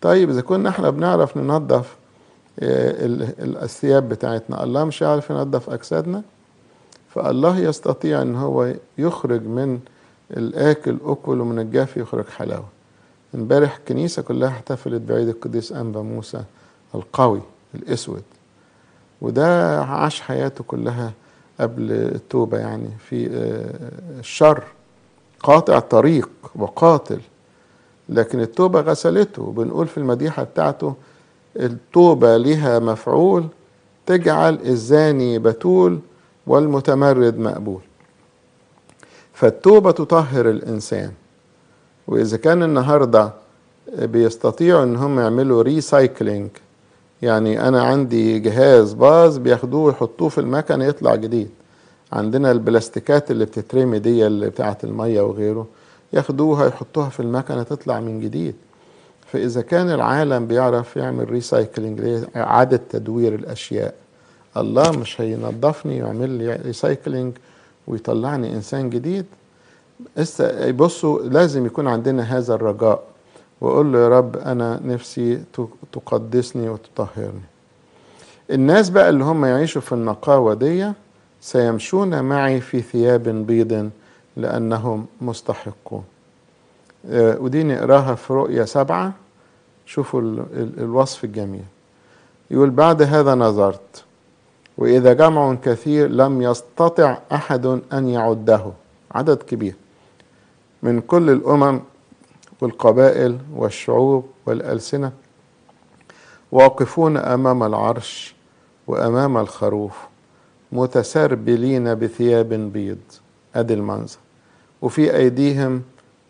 [0.02, 1.96] طيب إذا كنا إحنا بنعرف ننظف
[2.60, 4.64] الثياب بتاعتنا.
[4.64, 6.22] الله مش هيعرف ينظف أجسادنا؟
[7.10, 9.80] فالله يستطيع إن هو يخرج من
[10.32, 12.68] الآكل أكل ومن الجاف يخرج حلاوة.
[13.36, 16.44] امبارح الكنيسة كلها احتفلت بعيد القديس أنبا موسى
[16.96, 17.42] القوي
[17.76, 18.24] الأسود.
[19.22, 21.12] وده عاش حياته كلها
[21.60, 22.90] قبل التوبة يعني.
[23.10, 23.28] في
[24.20, 24.64] الشر
[25.44, 27.22] قاطع طريق وقاتل.
[28.10, 29.42] لكن التوبة غسلته.
[29.42, 30.96] وبنقول في المديحة بتاعته
[31.60, 33.48] التوبة لها مفعول
[34.06, 36.00] تجعل الزاني بتول
[36.48, 37.82] والمتمرد مقبول.
[39.36, 41.12] فالتوبة تطهر الإنسان.
[42.08, 43.32] وإذا كان النهاردة
[43.98, 46.50] بيستطيعوا إن هم يعملوا recycling
[47.22, 51.50] يعني أنا عندي جهاز باظ بياخدوه ويحطوه في المكنة يطلع جديد.
[52.14, 55.68] عندنا البلاستيكات اللي بتترمي دي اللي بتاعة المية وغيره
[56.14, 58.56] ياخدوها يحطوها في المكنة تطلع من جديد.
[59.32, 63.94] فإذا كان العالم بيعرف يعمل recycling إعادة تدوير الأشياء.
[64.58, 67.34] الله مش هينظفني ويعمل لي recycling
[67.88, 69.26] ويطلعني إنسان جديد
[70.70, 73.04] بصوا لازم يكون عندنا هذا الرجاء.
[73.62, 75.44] وأقول له يا رب أنا نفسي
[75.92, 77.42] تقدسني وتطهرني.
[78.52, 80.92] الناس بقى اللي هم يعيشوا في النقاوة دي
[81.42, 83.90] سيمشون معي في ثياب بيض
[84.38, 86.04] لأنهم مستحقون.
[87.14, 89.14] ودي نقراها في رؤيا سبعة.
[89.86, 91.64] شوفوا ال ال الوصف الجميل.
[92.52, 94.05] يقول بعد هذا نظرت
[94.78, 98.66] وإذا جمع كثير لم يستطع أحد أن يعده.
[99.12, 99.76] عدد كبير.
[100.84, 101.82] من كل الأمم
[102.62, 105.12] والقبائل والشعوب والألسنة
[106.52, 108.36] واقفون أمام العرش
[108.88, 109.98] وأمام الخروف
[110.72, 112.98] متسربلين بثياب بيض
[113.56, 114.18] أدي المنظر.
[114.82, 115.82] وفي أيديهم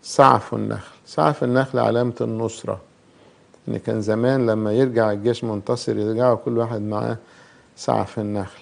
[0.01, 0.95] سعف النخل.
[1.05, 2.81] سعف النخل علامة النصرة.
[3.67, 7.17] إن كان زمان لما يرجع الجيش منتصر يرجعوا كل واحد معاه
[7.75, 8.59] سعف النخل.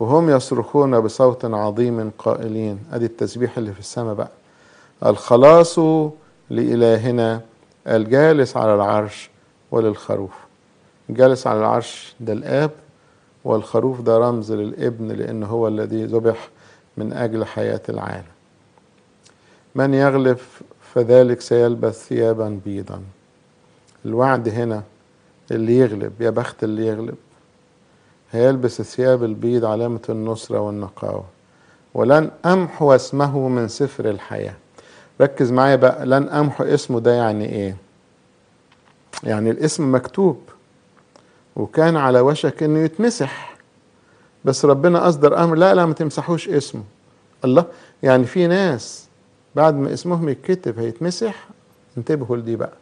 [0.00, 4.30] وهم يصرخون بصوت عظيم قائلين أدي التسبيح اللي في السماء بقى.
[5.06, 5.78] الخلاص
[6.50, 7.40] لإلهنا
[7.88, 9.30] الجالس على العرش
[9.70, 10.32] وللخروف.
[11.10, 12.70] الجالس على العرش ده الآب
[13.44, 16.48] والخروف ده رمز للابن لأن هو الذي ذبح
[16.96, 18.24] من أجل حياة العالم.
[19.74, 20.38] من يغلب
[20.94, 23.02] فذلك سيلبس ثيابا بيضا.
[24.06, 24.82] الوعد هنا
[25.50, 27.14] اللي يغلب يا بخت اللي يغلب
[28.32, 31.24] هيلبس الثياب البيض علامة النصرة والنقاوة.
[31.94, 34.54] ولن أمحو اسمه من سفر الحياة.
[35.20, 37.76] ركز معايا بقى لن أمحو اسمه ده يعني إيه؟
[39.24, 40.40] يعني الاسم مكتوب
[41.56, 43.56] وكان على وشك إنه يتمسح
[44.44, 45.54] بس ربنا أصدر أمر.
[45.56, 46.82] لا لا ما تمسحوش اسمه.
[47.44, 47.64] الله
[48.02, 49.06] يعني في ناس
[49.54, 51.48] بعد ما اسمهم يتكتب هيتمسح
[51.98, 52.72] انتبهوا لدي بقى.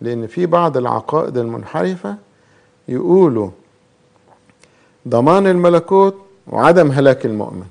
[0.00, 2.16] لأن في بعض العقائد المنحرفة
[2.88, 3.50] يقولوا
[5.08, 6.14] ضمان الملكوت
[6.46, 7.66] وعدم هلاك المؤمن.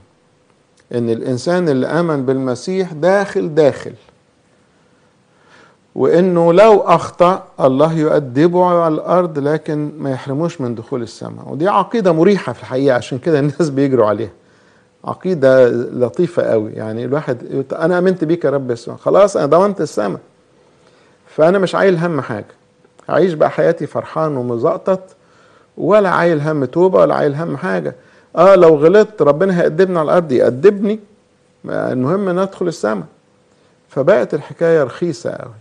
[0.95, 3.93] إن الإنسان اللي آمن بالمسيح داخل داخل.
[5.95, 11.49] وإنه لو أخطأ الله يؤدبه على الأرض لكن ما يحرموش من دخول السماء.
[11.49, 14.29] ودي عقيدة مريحة في الحقيقة عشان كده الناس بيجروا عليها.
[15.05, 16.71] عقيدة لطيفة قوي.
[16.71, 18.95] يعني الواحد أنا آمنت بيك يا رب يسوع.
[18.95, 20.19] خلاص أنا ضمنت السماء.
[21.27, 22.45] فأنا مش عايل هم حاجة.
[23.09, 25.14] هعيش بقى حياتي فرحان ومزقطط.
[25.77, 27.95] ولا عايل هم توبة ولا عايل هم حاجة.
[28.35, 30.99] آه لو غلطت ربنا هيأدبني على الأرض يأدبني
[31.65, 33.05] المهم إن أدخل السماء.
[33.89, 35.53] فبقت الحكاية رخيصة قوي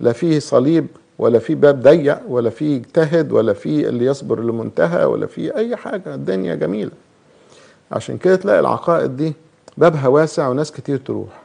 [0.00, 0.86] لا فيه صليب
[1.18, 5.76] ولا في باب ضيق ولا في اجتهد ولا في اللي يصبر لمنتهى ولا في أي
[5.76, 6.14] حاجة.
[6.14, 6.90] الدنيا جميلة.
[7.92, 9.32] عشان كده تلاقي العقائد دي
[9.76, 11.42] بابها واسع وناس كتير تروح.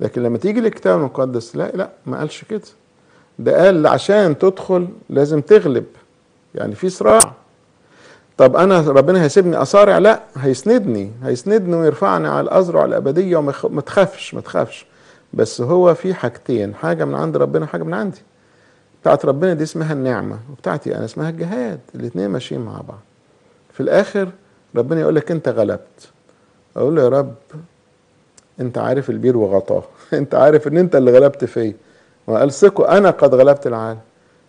[0.00, 2.60] لكن لما تيجي للكتاب المقدس لا لا ما قالش كده.
[3.38, 5.84] ده قال عشان تدخل لازم تغلب.
[6.54, 7.32] يعني في صراع.
[8.36, 14.40] طب أنا ربنا هيسيبني أصارع؟ لا هيسندني هيسندني ويرفعني على الازرع الأبدية وما تخافش ما
[14.40, 14.86] تخافش.
[15.34, 18.22] بس هو في حاجتين حاجة من عند ربنا حاجة من عندي.
[19.02, 21.80] بتاعت ربنا دي اسمها النعمة وبتاعتي أنا اسمها الجهاد.
[21.94, 23.00] الاثنين ماشيين مع بعض.
[23.72, 24.28] في الآخر
[24.76, 26.08] ربنا يقول لك أنت غلبت.
[26.76, 27.34] أقول له يا رب
[28.60, 29.84] أنت عارف البير وغطاه.
[30.12, 31.74] أنت عارف إن أنت اللي غلبت فيا.
[32.26, 32.50] وقال
[32.88, 34.00] أنا قد غلبت العالم.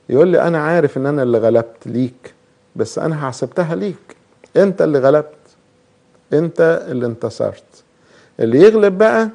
[0.10, 2.34] يقول لي أنا عارف إن أنا اللي غلبت ليك
[2.76, 4.15] بس أنا حسبتها ليك.
[4.58, 5.36] أنت اللي غلبت.
[6.34, 7.63] أنت اللي انتصرت.
[8.39, 9.30] اللي يغلب بقى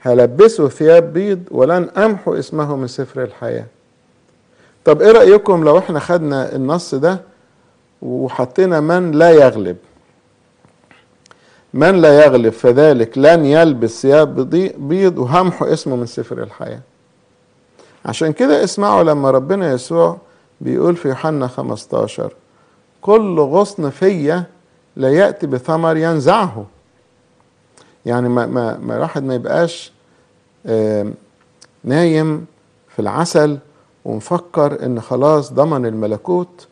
[0.00, 3.66] هلبسه ثياب بيض ولن أمحو اسمه من سفر الحياة.
[4.84, 7.20] طب إيه رأيكم لو إحنا خدنا النص ده
[8.02, 9.76] وحطينا من لا يغلب؟
[11.74, 14.50] من لا يغلب فذلك لن يلبس ثياب
[14.88, 16.80] بيض وهمحو اسمه من سفر الحياة.
[18.04, 20.16] عشان كده اسمعوا لما ربنا يسوع
[20.60, 22.32] بيقول في يوحنا 15
[23.00, 24.44] كل غصن فيا
[24.96, 26.66] لا يأتي بثمر ينزعه.
[28.06, 29.92] يعني ما ما ما الواحد ما يبقاش
[31.84, 32.46] نايم
[32.88, 33.58] في العسل
[34.04, 36.66] ومفكر إن خلاص ضمن الملكوت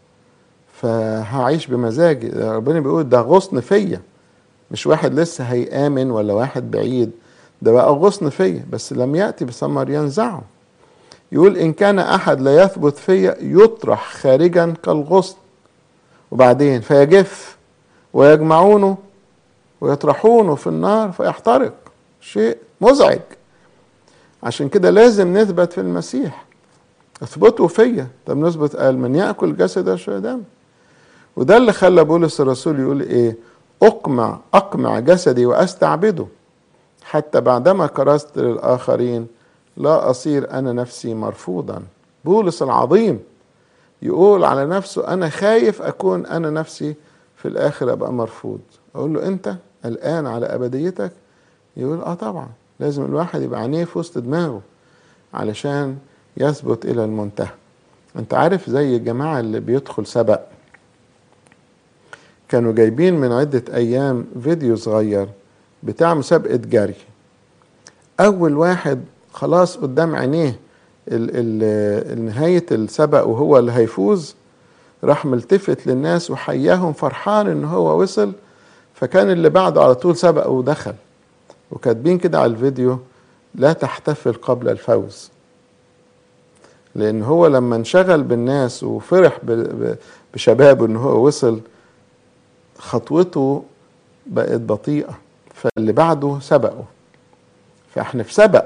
[0.72, 2.28] فهعيش بمزاجي.
[2.28, 4.00] ربنا بيقول ده غصن فيا.
[4.70, 7.10] مش واحد لسه هيآمن ولا واحد بعيد
[7.62, 10.42] ده بقى غصن فيا بس لم يأتي بثمر ينزعه.
[11.32, 15.36] يقول إن كان أحد لا يثبت فيا يطرح خارجا كالغصن.
[16.30, 17.56] وبعدين فيجف
[18.12, 18.96] ويجمعونه
[19.80, 21.72] ويطرحونه في النار فيحترق.
[22.20, 23.20] شيء مزعج.
[24.42, 26.44] عشان كده لازم نثبت في المسيح.
[27.22, 28.06] اثبتوا فيا.
[28.26, 30.42] طب نثبت قال من يأكل جسد دم.
[31.36, 33.36] وده اللي خلى بولس الرسول يقول إيه؟
[33.82, 36.26] أقمع أقمع جسدي وأستعبده.
[37.04, 39.26] حتى بعدما كرست للآخرين
[39.78, 41.82] لا أصير أنا نفسي مرفوضا.
[42.24, 43.20] بولس العظيم
[44.02, 46.94] يقول على نفسه أنا خايف أكون أنا نفسي
[47.36, 48.60] في الآخر أبقى مرفوض.
[48.94, 51.12] أقول له أنت الآن على أبديتك؟
[51.76, 52.48] يقول آه طبعا.
[52.80, 54.60] لازم الواحد يبقى عينيه في وسط دماغه
[55.34, 55.98] علشان
[56.36, 57.50] يثبت إلى المنتهى.
[58.16, 60.40] أنت عارف زي الجماعة اللي بيدخل سبق.
[62.48, 65.28] كانوا جايبين من عدة أيام فيديو صغير
[65.82, 66.94] بتاع مسابقة جري.
[68.20, 69.04] أول واحد
[69.38, 70.58] خلاص قدام عينيه
[72.16, 74.34] نهاية السبق وهو اللي هيفوز
[75.04, 78.32] راح ملتفت للناس وحياهم فرحان إن هو وصل
[78.94, 80.94] فكان اللي بعده على طول سبق ودخل.
[81.70, 82.98] وكاتبين كده على الفيديو
[83.54, 85.30] لا تحتفل قبل الفوز.
[86.94, 89.38] لأن هو لما انشغل بالناس وفرح
[90.34, 91.60] بشبابه إن هو وصل
[92.78, 93.64] خطوته
[94.26, 95.18] بقت بطيئة
[95.54, 96.84] فاللي بعده سبقه
[97.94, 98.64] فإحنا في سبق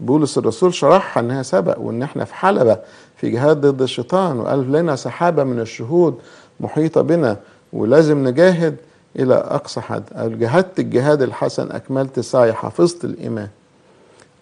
[0.00, 2.78] بولس الرسول شرحها إنها سبق وإن إحنا في حلبة
[3.16, 6.18] في جهاد ضد الشيطان وقال لنا سحابة من الشهود
[6.60, 7.36] محيطة بنا
[7.72, 8.76] ولازم نجاهد
[9.18, 10.02] إلى أقصى حد.
[10.38, 13.48] جاهدت الجهاد الحسن أكملت سعي حفظت الإيمان.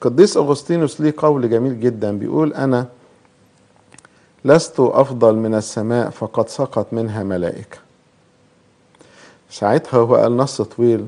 [0.01, 2.87] قديس أغسطينوس ليه قول جميل جدا بيقول أنا
[4.45, 7.79] لست أفضل من السماء فقد سقط منها ملائكة.
[9.51, 11.07] ساعتها هو قال نص طويل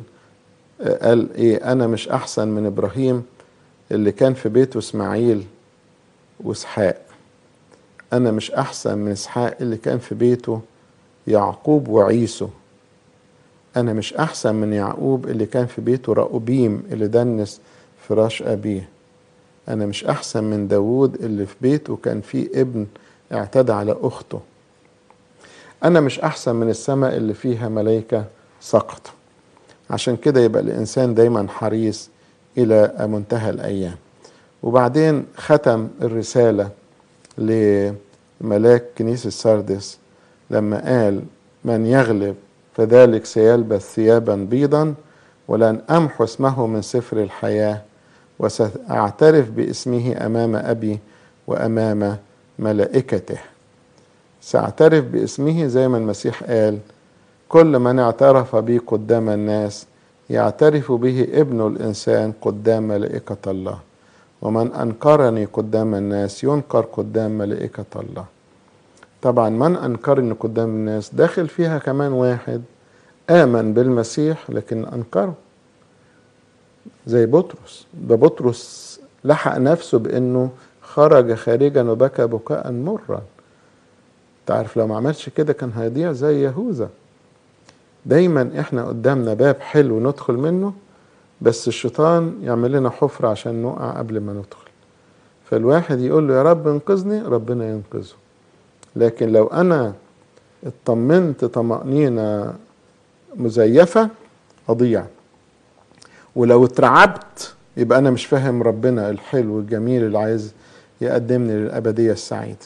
[1.02, 3.22] قال إيه أنا مش أحسن من إبراهيم
[3.92, 5.44] اللي كان في بيته إسماعيل
[6.44, 7.02] وإسحاق.
[8.12, 10.60] أنا مش أحسن من إسحاق اللي كان في بيته
[11.26, 12.48] يعقوب وعيسو.
[13.76, 17.60] أنا مش أحسن من يعقوب اللي كان في بيته رأوبيم اللي دنس
[18.08, 18.88] فراش أبيه.
[19.68, 22.86] أنا مش أحسن من داوود اللي في بيته كان فيه ابن
[23.32, 24.40] اعتدى على أخته.
[25.84, 28.24] أنا مش أحسن من السماء اللي فيها ملائكه
[28.60, 29.10] سقط.
[29.90, 32.08] عشان كده يبقى الإنسان دايما حريص
[32.58, 33.96] إلى منتهى الأيام.
[34.62, 36.70] وبعدين ختم الرسالة
[37.38, 39.98] لملاك كنيسة سردس
[40.50, 41.22] لما قال
[41.64, 42.34] من يغلب
[42.76, 44.94] فذلك سيلبس ثيابا بيضا
[45.48, 47.82] ولن أمحو اسمه من سفر الحياة
[48.38, 50.98] وسأعترف باسمه أمام أبي
[51.46, 52.16] وأمام
[52.58, 53.38] ملائكته.
[54.42, 56.78] سأعترف باسمه زي ما المسيح قال
[57.48, 59.86] كل من اعترف بي قدام الناس
[60.30, 63.78] يعترف به ابن الإنسان قدام ملائكة الله.
[64.42, 68.24] ومن أنكرني قدام الناس ينكر قدام ملائكة الله.
[69.22, 72.62] طبعا من أنكرني قدام الناس داخل فيها كمان واحد
[73.30, 75.34] آمن بالمسيح لكن أنكره.
[77.06, 77.86] زي بطرس.
[77.94, 80.50] ده بطرس لحق نفسه بإنه
[80.82, 83.22] خرج خارجا وبكى بكاء مرا
[84.46, 86.88] تعرف لو ما عملش كده كان هيضيع زي يهوذا.
[88.06, 90.72] دايما إحنا قدامنا باب حلو ندخل منه
[91.40, 94.70] بس الشيطان يعمل لنا حفرة عشان نقع قبل ما ندخل.
[95.44, 98.14] فالواحد يقول له يا رب انقذني ربنا ينقذه.
[98.96, 99.92] لكن لو أنا
[100.66, 102.54] اطمنت طمأنينة
[103.36, 104.08] مزيفة
[104.68, 105.04] أضيع.
[106.36, 110.52] ولو اترعبت يبقى أنا مش فاهم ربنا الحلو الجميل اللي عايز
[111.00, 112.58] يقدمني للأبدية السعيده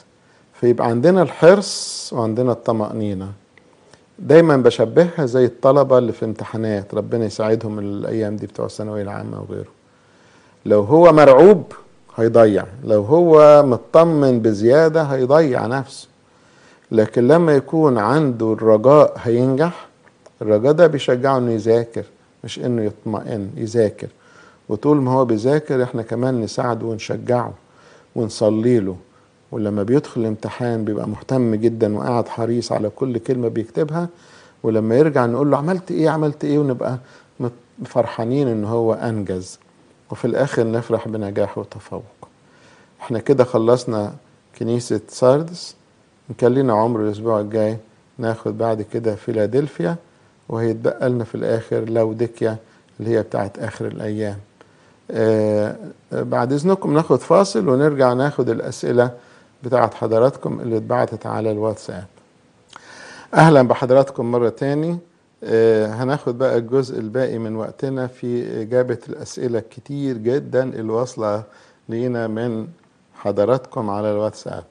[0.54, 3.32] فيبقى عندنا الحرص وعندنا الطمأنينة.
[4.18, 6.94] دايما بشبهها زي الطلبة اللي في امتحانات.
[6.94, 9.70] ربنا يساعدهم الأيام دي بتوع الثانوية العامة وغيره.
[10.66, 11.72] لو هو مرعوب
[12.16, 12.64] هيضيع.
[12.84, 16.08] لو هو مطمن بزيادة هيضيع نفسه.
[16.92, 19.86] لكن لما يكون عنده الرجاء هينجح.
[20.42, 22.04] الرجاء ده بيشجعه إنه يذاكر
[22.44, 24.08] مش إنه يطمئن يذاكر.
[24.68, 27.52] وطول ما هو بيذاكر إحنا كمان نساعده ونشجعه
[28.16, 28.96] ونصلي له.
[29.54, 34.08] ولما بيدخل الامتحان بيبقى مهتم جدا وقاعد حريص على كل كلمة بيكتبها
[34.62, 36.98] ولما يرجع نقول له عملت إيه عملت إيه ونبقى
[37.84, 39.58] فرحانين إن هو أنجز.
[40.10, 42.02] وفي الآخر نفرح بنجاحه وتفوق.
[43.00, 44.12] إحنا كده خلصنا
[44.58, 45.76] كنيسة ساردس.
[46.42, 47.76] لنا عمر الأسبوع الجاي
[48.18, 49.96] ناخد بعد كده فيلادلفيا
[50.48, 52.56] وهيتبقى لنا في الآخر لوديكيا
[53.00, 54.38] اللي هي بتاعت آخر الأيام.
[55.10, 55.76] آه
[56.12, 59.10] بعد إذنكم ناخد فاصل ونرجع ناخد الأسئلة
[59.64, 62.04] بتاعت حضراتكم اللي اتبعتت على الواتساب.
[63.34, 64.98] أهلا بحضراتكم مرة تاني.
[65.44, 71.42] آه هناخد بقى الجزء الباقي من وقتنا في إجابة الأسئلة الكتير جدا اللي واصلة
[71.88, 72.68] لينا من
[73.14, 74.64] حضراتكم على الواتساب.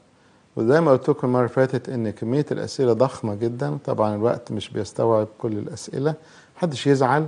[0.55, 3.77] وزي ما قلت لكم المرة اللي فاتت إن كمية الأسئلة ضخمة جدا.
[3.85, 6.13] طبعا الوقت مش بيستوعب كل الأسئلة.
[6.57, 7.27] محدش يزعل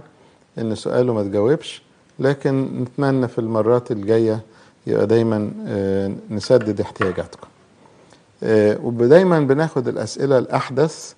[0.58, 1.82] إن سؤاله ما تجاوبش
[2.19, 4.39] لكن نتمنى في المرات الجاية
[4.88, 5.51] يبقى دايما
[6.30, 7.47] نسدد احتياجاتكم.
[8.43, 11.13] ودايما بناخد الأسئلة الأحدث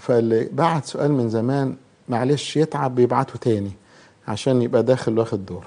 [0.00, 1.76] فاللي بعت سؤال من زمان
[2.08, 3.70] معلش يتعب بيبعته تاني
[4.28, 5.66] عشان يبقى داخل واخد دور.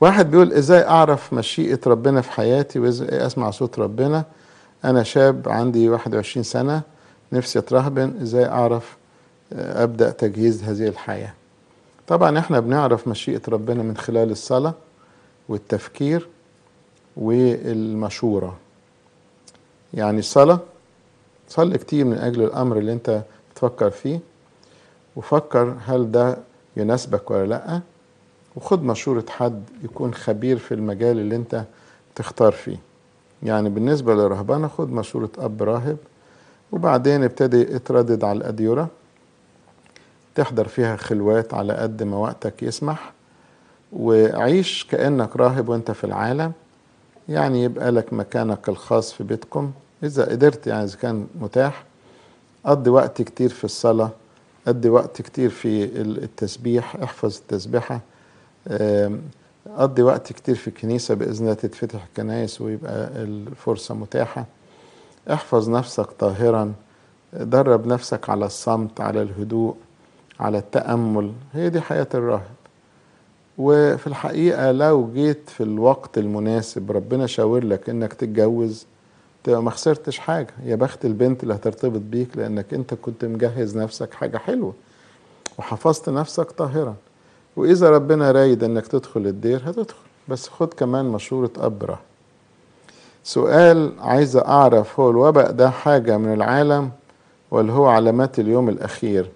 [0.00, 4.24] واحد بيقول إزاي أعرف مشيئة ربنا في حياتي؟ وازاي أسمع صوت ربنا.
[4.84, 6.82] أنا شاب عندي 21 سنة
[7.32, 8.14] نفسي أترهبن.
[8.22, 8.96] إزاي أعرف
[9.52, 11.32] أبدأ تجهيز هذه الحياة؟
[12.06, 14.74] طبعا إحنا بنعرف مشيئة ربنا من خلال الصلاة
[15.48, 16.28] والتفكير
[17.16, 18.56] والمشورة.
[19.94, 20.58] يعني الصلاة
[21.48, 24.20] صلي كتير من أجل الأمر اللي أنت بتفكر فيه
[25.16, 26.38] وفكر هل ده
[26.76, 27.80] يناسبك ولا لأ
[28.56, 31.64] وخد مشورة حد يكون خبير في المجال اللي أنت
[32.14, 32.76] تختار فيه.
[33.42, 35.96] يعني بالنسبة للرهبنة خد مشورة أب راهب
[36.72, 38.88] وبعدين ابتدي اتردد على الأديرة
[40.34, 43.12] تحضر فيها خلوات على قد ما وقتك يسمح
[43.92, 46.52] وعيش كأنك راهب وأنت في العالم.
[47.28, 49.72] يعني يبقى لك مكانك الخاص في بيتكم
[50.02, 51.84] إذا قدرت يعني إذا كان متاح
[52.64, 54.10] قضي وقت كتير في الصلاة
[54.66, 58.00] قضي وقت كتير في التسبيح احفظ التسبيحة
[59.76, 64.46] قضي وقت كتير في الكنيسة بإذن الله تتفتح الكنايس ويبقى الفرصة متاحة.
[65.32, 66.72] احفظ نفسك طاهرا
[67.32, 69.74] درب نفسك على الصمت على الهدوء
[70.40, 71.32] على التأمل.
[71.52, 72.50] هي دي حياة الراهب.
[73.58, 78.86] وفي الحقيقة لو جيت في الوقت المناسب ربنا شاور لك إنك تتجوز
[79.44, 80.54] تبقى ما خسرتش حاجة.
[80.64, 84.74] يا بخت البنت اللي هترتبط بيك لأنك أنت كنت مجهز نفسك حاجة حلوة
[85.58, 86.94] وحفظت نفسك طاهرا.
[87.56, 89.96] وإذا ربنا رايد إنك تدخل الدير هتدخل.
[90.28, 91.98] بس خد كمان مشورة أب راهب
[93.24, 96.90] سؤال عايز أعرف هو الوباء ده حاجة من العالم
[97.50, 99.30] ولا هو علامات اليوم الأخير؟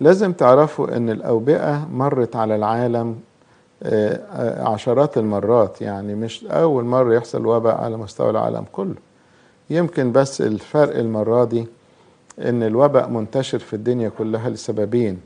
[0.00, 3.20] لازم تعرفوا إن الأوبئة مرت على العالم
[4.60, 5.82] عشرات المرات.
[5.82, 8.94] يعني مش أول مرة يحصل وباء على مستوى العالم كله.
[9.70, 11.66] يمكن بس الفرق المرة دي
[12.38, 15.20] إن الوباء منتشر في الدنيا كلها لسببين.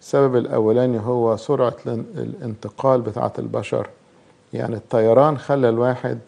[0.00, 3.88] السبب الأولاني هو سرعة الانتقال بتاعة البشر.
[4.52, 6.18] يعني الطيران خلى الواحد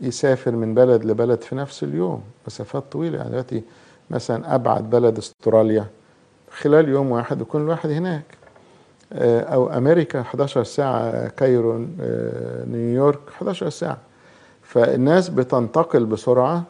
[0.00, 3.18] يسافر من بلد لبلد في نفس اليوم مسافات طويلة.
[3.18, 3.62] يعني دلوقتي
[4.10, 5.86] مثلا أبعد بلد أستراليا
[6.50, 8.24] خلال يوم واحد يكون الواحد هناك.
[9.22, 11.86] أو أمريكا 11 ساعة كايرو
[12.70, 13.98] نيويورك 11 ساعة.
[14.62, 16.62] فالناس بتنتقل بسرعة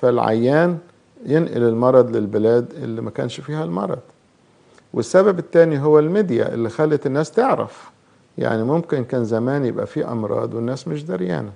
[0.00, 0.78] فالعيان
[1.26, 3.98] ينقل المرض للبلاد اللي ما كانش فيها المرض.
[4.94, 7.90] والسبب الثاني هو الميديا اللي خلت الناس تعرف.
[8.38, 11.50] يعني ممكن كان زمان يبقى في أمراض والناس مش دريانة.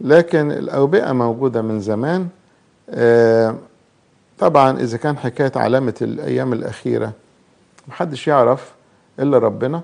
[0.00, 2.28] لكن الأوبئة موجودة من زمان.
[4.38, 7.12] طبعا إذا كان حكاية علامة الأيام الأخيرة
[7.88, 8.72] محدش يعرف
[9.22, 9.80] إلا ربنا.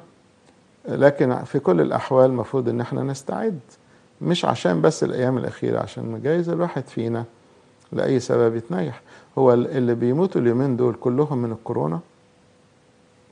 [0.88, 3.60] لكن في كل الأحوال المفروض إن إحنا نستعد.
[4.22, 7.24] مش عشان بس الأيام الأخيرة عشان جايز الواحد فينا
[7.92, 9.00] لأي سبب يتنيح
[9.38, 12.00] هو اللي بيموتوا اليومين دول كلهم من الكورونا.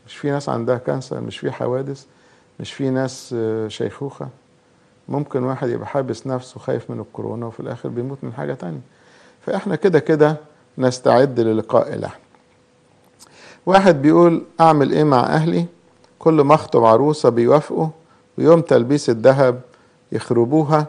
[0.07, 2.05] مش في ناس عندها كانسر مش في حوادث
[2.61, 3.35] مش في ناس
[3.69, 4.29] شيخوخة.
[5.09, 8.81] ممكن واحد يبقى حابس نفسه خايف من الكورونا وفي الآخر بيموت من حاجة تانية.
[9.47, 10.37] فإحنا كده كده
[10.79, 12.11] نستعد للقاء إله
[13.67, 15.67] واحد بيقول أعمل إيه مع أهلي؟
[16.19, 17.89] كل ما أخطب عروسة بيوافقوا
[18.39, 19.61] ويوم تلبيس الذهب
[20.12, 20.87] يخربوها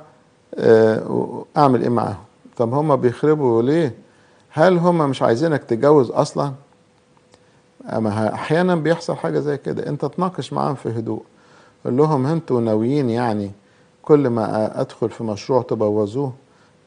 [1.57, 2.17] أعمل إيه معاهم؟
[2.57, 3.95] طب هما بيخربوا ليه؟
[4.49, 6.53] هل هما مش عايزينك تتجوز أصلا؟
[7.89, 9.87] أما أحيانا بيحصل حاجة زي كده.
[9.89, 11.21] أنت تناقش معاهم في هدوء
[11.85, 13.51] قول لهم أنتوا ناويين يعني
[14.03, 16.33] كل ما أدخل في مشروع تبوظوه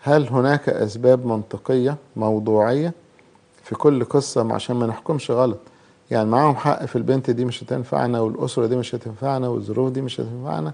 [0.02, 2.92] هل هناك أسباب منطقية موضوعية
[3.64, 5.58] في كل قصة؟ عشان ما نحكمش غلط.
[6.10, 10.20] يعني معاهم حق في البنت دي مش هتنفعنا والأسرة دي مش هتنفعنا والظروف دي مش
[10.20, 10.72] هتنفعنا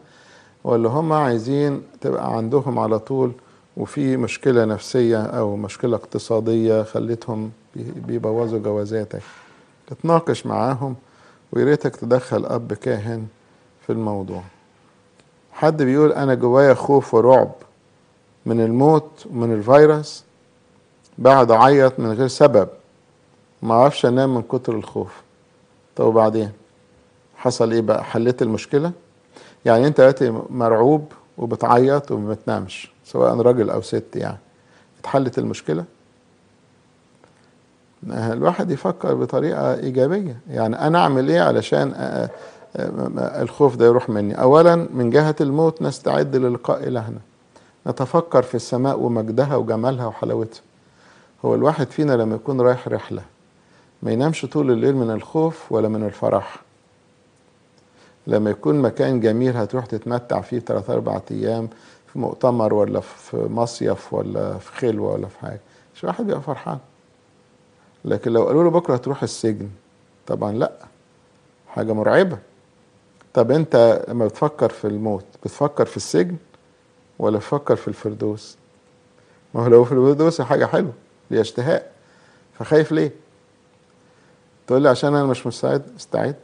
[0.64, 3.32] ولا هم عايزين تبقى عندهم على طول
[3.76, 9.22] وفي مشكلة نفسية أو مشكلة اقتصادية خلتهم بيبوظوا جوازاتك.
[9.86, 10.94] تتناقش معاهم
[11.52, 13.26] وياريتك تدخل أب كاهن
[13.86, 14.42] في الموضوع.
[15.52, 17.50] حد بيقول أنا جوايا خوف ورعب
[18.46, 20.24] من الموت ومن الفيروس
[21.18, 22.68] بعد اعيط من غير سبب
[23.62, 25.25] ما أعرفش أنام من كتر الخوف.
[25.96, 26.50] طب وبعدين؟
[27.36, 28.92] حصل إيه بقى؟ حليت المشكلة؟
[29.64, 34.38] يعني أنت دلوقتي مرعوب وبتعيط وما بتنامش سواء راجل أو ست يعني.
[35.00, 35.84] اتحلت المشكلة؟
[38.08, 40.36] الواحد يفكر بطريقة إيجابية.
[40.50, 41.94] يعني أنا أعمل إيه علشان
[43.18, 47.18] الخوف ده يروح مني؟ اولا من جهة الموت نستعد للقاء الهنا
[47.86, 50.60] نتفكر في السماء ومجدها وجمالها وحلاوتها.
[51.44, 53.22] هو الواحد فينا لما يكون رايح رحلة
[54.02, 56.56] ما ينامش طول الليل من الخوف ولا من الفرح.
[58.26, 61.68] لما يكون مكان جميل هتروح تتمتع فيه ثلاث أربع أيام
[62.12, 65.60] في مؤتمر ولا في مصيف ولا في خلوة ولا في حاجة.
[65.94, 66.78] مش واحد بيبقى فرحان.
[68.04, 69.68] لكن لو قالوا له بكرة هتروح السجن
[70.26, 70.72] طبعا لأ.
[71.68, 72.38] حاجة مرعبة.
[73.34, 76.36] طب أنت لما بتفكر في الموت بتفكر في السجن
[77.18, 78.56] ولا بتفكر في الفردوس؟
[79.54, 80.92] ما هو لو في الفردوس حاجة حلوة
[81.30, 81.92] ليه اشتهاء.
[82.58, 83.10] فخايف ليه؟
[84.66, 86.34] تقول لي عشان أنا مش مستعد استعد.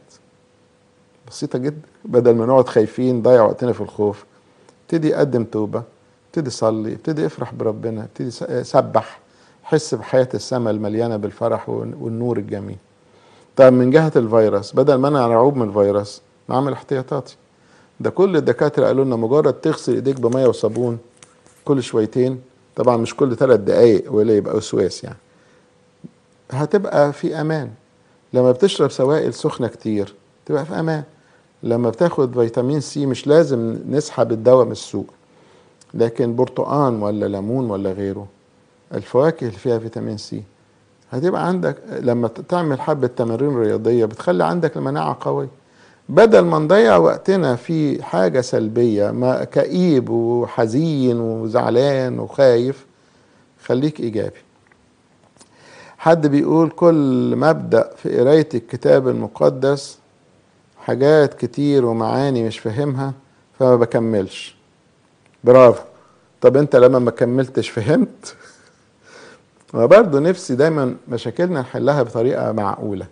[1.27, 1.81] بسيطة جدا.
[2.05, 4.25] بدل ما نقعد خايفين ضيع وقتنا في الخوف.
[4.83, 5.83] ابتدي قدم توبة
[6.27, 8.31] ابتدي صلي ابتدي افرح بربنا ابتدي
[8.63, 9.19] سبح.
[9.63, 12.77] حس بحياة السماء المليانة بالفرح والنور الجميل.
[13.55, 17.35] طب من جهة الفيروس بدل ما أنا رعوب من الفيروس نعمل احتياطاتي.
[17.99, 20.97] ده كل الدكاترة قالوا لنا مجرد تغسل ايديك بمية وصابون
[21.65, 22.41] كل شويتين.
[22.75, 25.17] طبعا مش كل ثلاث دقايق ولا يبقى وسواس يعني.
[26.51, 27.69] هتبقى في أمان.
[28.33, 30.13] لما بتشرب سوائل سخنة كتير
[30.45, 31.03] تبقى في أمان.
[31.63, 35.05] لما بتاخد فيتامين سي مش لازم نسحب الدواء من السوق
[35.93, 38.27] لكن برتقان ولا ليمون ولا غيره
[38.93, 40.43] الفواكه اللي فيها فيتامين سي
[41.11, 41.75] هتبقى عندك.
[41.99, 45.47] لما تعمل حبة تمارين رياضية بتخلي عندك المناعة قوية.
[46.09, 52.85] بدل ما نضيع وقتنا في حاجة سلبية ما كئيب وحزين وزعلان وخايف
[53.65, 54.39] خليك إيجابي.
[56.03, 59.97] حد بيقول كل مبدأ في قراية الكتاب المقدس
[60.77, 63.13] حاجات كتير ومعاني مش فاهمها
[63.59, 64.55] فما بكملش.
[65.43, 65.83] برافو.
[66.41, 68.35] طب انت لما ما كملتش فهمت؟
[69.73, 73.07] وبرضه نفسي دايما مشاكلنا نحلها بطريقة معقولة.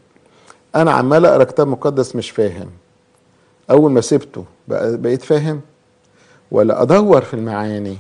[0.76, 2.70] أنا عمال أقرأ كتاب مقدس مش فاهم.
[3.70, 5.62] أول ما سبته بقيت فاهم؟
[6.52, 7.98] ولا أدور في المعاني؟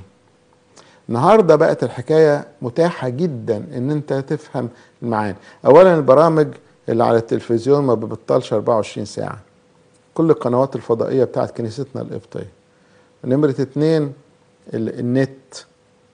[1.15, 4.69] النهارده بقت الحكاية متاحة جدا إن أنت تفهم
[5.03, 5.35] المعاني.
[5.65, 6.47] اولا البرامج
[6.89, 9.39] اللي على التلفزيون ما ببطلش 24 ساعة.
[10.13, 12.47] كل القنوات الفضائية بتاعت كنيستنا القبطيه
[13.25, 14.13] نمرة اتنين
[14.73, 15.55] النت.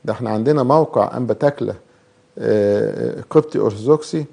[0.06, 1.34] ده إحنا عندنا موقع أنبا
[3.30, 4.26] قبطي ارثوذكسي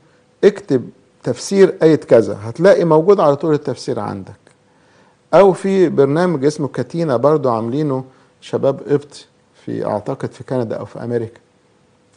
[0.45, 0.89] اكتب
[1.23, 4.35] تفسير آية كذا هتلاقي موجود على طول التفسير عندك.
[5.35, 8.05] أو في برنامج اسمه كاتينا برضو عاملينه
[8.41, 9.27] شباب قبطي
[9.67, 11.41] في أعتقد في كندا أو في أمريكا.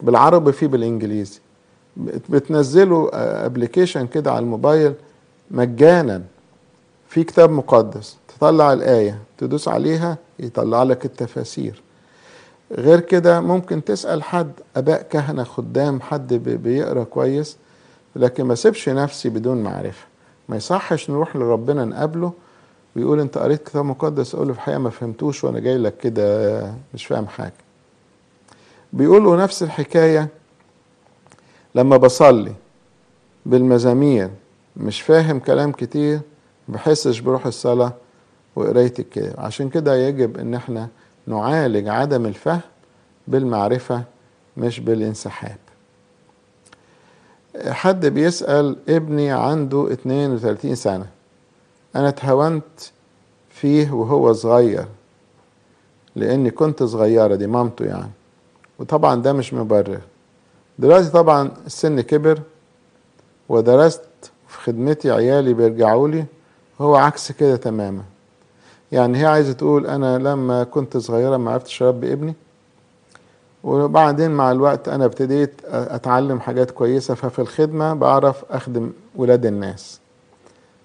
[0.01, 1.39] بالعربي فيه بالإنجليزي.
[2.29, 3.09] بتنزلوا
[3.45, 4.93] ابلكيشن كده على الموبايل
[5.51, 6.23] مجانا.
[7.09, 11.81] في كتاب مقدس تطلع الآية تدوس عليها يطلع لك التفاسير.
[12.71, 17.57] غير كده ممكن تسأل حد أباء كهنة خدام حد بيقرأ كويس
[18.15, 20.05] لكن ما سيبش نفسي بدون معرفة.
[20.49, 22.31] ما يصحش نروح لربنا نقابله
[22.97, 26.73] ويقول انت قريت كتاب مقدس؟ أقول له في الحقيقة ما فهمتوش وأنا جاي لك كده
[26.93, 27.53] مش فاهم حاجة.
[28.93, 30.27] بيقولوا نفس الحكاية
[31.75, 32.53] لما بصلي
[33.45, 34.29] بالمزامير
[34.77, 36.19] مش فاهم كلام كتير
[36.67, 37.93] بحسش بروح الصلاة
[38.55, 40.87] وقراية الكتاب عشان كده يجب إن إحنا
[41.27, 42.61] نعالج عدم الفهم
[43.27, 44.03] بالمعرفة
[44.57, 45.57] مش بالانسحاب.
[47.67, 51.05] حد بيسأل ابني عنده 32 سنة.
[51.95, 52.63] أنا اتهونت
[53.49, 54.85] فيه وهو صغير
[56.15, 58.11] لأني كنت صغيرة دي مامته يعني.
[58.79, 60.01] وطبعا ده مش مبرر.
[60.79, 62.39] دلوقتي طبعا السن كبر
[63.49, 64.01] ودرست
[64.47, 66.25] في خدمتي عيالي بيرجعوا لي
[66.81, 68.03] هو عكس كده تماما.
[68.91, 72.35] يعني هي عايزة تقول أنا لما كنت صغيرة ما عرفتش أربي ابني
[73.63, 79.99] وبعدين مع الوقت أنا ابتديت أتعلم حاجات كويسة ففي الخدمة بعرف أخدم ولاد الناس.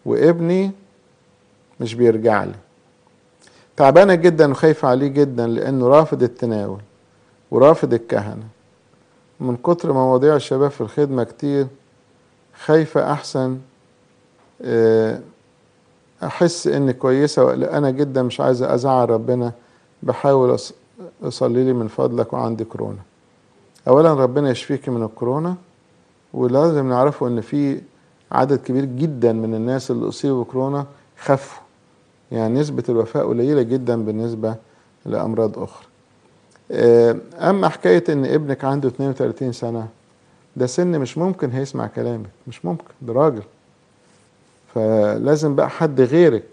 [0.06, 0.70] وابني
[1.82, 2.54] مش بيرجع لي.
[3.76, 6.80] تعبانة جدا وخايفة عليه جدا لأنه رافض التناول
[7.50, 8.44] ورافض الكهنة.
[9.40, 11.66] من كتر مواضيع الشباب في الخدمة كتير
[12.64, 13.58] خايفة أحسن
[16.22, 19.52] أحس إني كويسة ولا أنا جدا مش عايزة أزعل ربنا
[20.02, 20.58] بحاول
[21.28, 22.98] صلي لي من فضلك وعندي كورونا.
[23.88, 25.54] اولا ربنا يشفيك من الكورونا
[26.34, 27.80] ولازم نعرفه إن في
[28.32, 30.86] عدد كبير جدا من الناس اللي أصيبوا بكورونا
[31.18, 31.61] خفوا
[32.32, 34.54] يعني نسبة الوفاة قليلة جدا بالنسبة
[35.06, 35.86] لأمراض أخرى.
[37.40, 39.88] أما حكاية إن ابنك عنده 32 سنة
[40.56, 43.42] ده سن مش ممكن هيسمع كلامك مش ممكن ده راجل.
[44.74, 46.44] فلازم بقى حد غيرك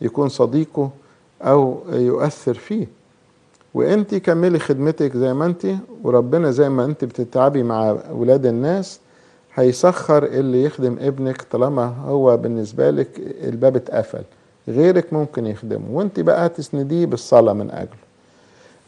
[0.00, 0.90] يكون صديقه
[1.42, 2.86] أو يؤثر فيه.
[3.74, 5.66] وانت كملي خدمتك زي ما انت
[6.02, 9.00] وربنا زي ما انت بتتعبي مع ولاد الناس
[9.54, 13.08] هيسخر اللي يخدم ابنك طالما هو بالنسبة لك
[13.44, 14.22] الباب اتقفل.
[14.70, 15.84] غيرك ممكن يخدمه.
[15.90, 17.96] وانت بقى تسنديه بالصلاة من أجله.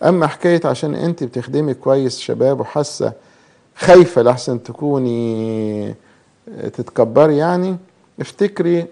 [0.02, 3.12] أما حكاية عشان انت بتخدمي كويس شباب وحاسة
[3.76, 5.94] خايفة لحسن تكوني
[6.62, 7.76] تتكبري يعني
[8.20, 8.86] افتكري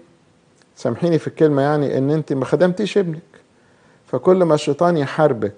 [0.75, 3.21] سامحيني في الكلمة يعني إن انت ما خدمتيش ابنك.
[4.07, 5.53] فكل ما الشيطان يحاربك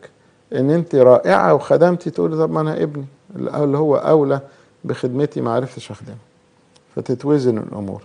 [0.56, 3.06] إن انت رائعة وخدمتي تقولي طب ما أنا ابني
[3.36, 4.40] اللي هو أولى
[4.84, 6.16] بخدمتي ما عرفتش اخدمه
[6.96, 8.04] فتتوزن الأمور.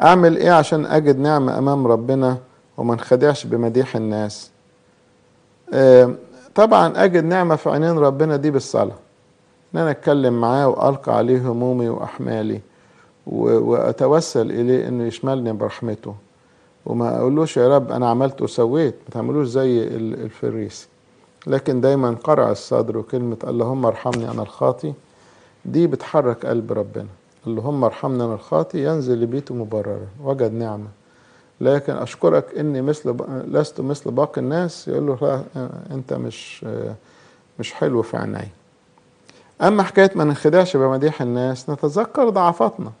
[0.00, 2.38] أعمل إيه عشان أجد نعمة أمام ربنا
[2.76, 4.50] وما انخدعش بمديح الناس؟
[5.72, 6.14] آه
[6.54, 8.94] طبعا أجد نعمة في عينين ربنا دي بالصلاة.
[9.74, 12.60] إن أنا أتكلم معاه وألقى عليه همومي وأحمالي
[13.26, 16.14] وأتوسل إليه إنه يشملني برحمته.
[16.86, 20.86] وما أقولوش يا رب أنا عملت وسويت ما تعملوش زي الفريسي
[21.46, 24.92] لكن دايما قرع الصدر وكلمة اللهم ارحمني أنا الخاطي
[25.64, 27.06] دي بتحرك قلب ربنا.
[27.46, 30.88] اللهم ارحمني أنا الخاطي ينزل لبيته مبررا وجد نعمة.
[31.60, 33.16] لكن أشكرك إني مثل
[33.48, 34.88] لست مثل باقي الناس.
[34.88, 36.66] يقول له لا أنت مش
[37.58, 38.48] مش حلو في عيني.
[39.62, 42.92] أما حكاية ما ننخدعش بمديح الناس نتذكر ضعفاتنا.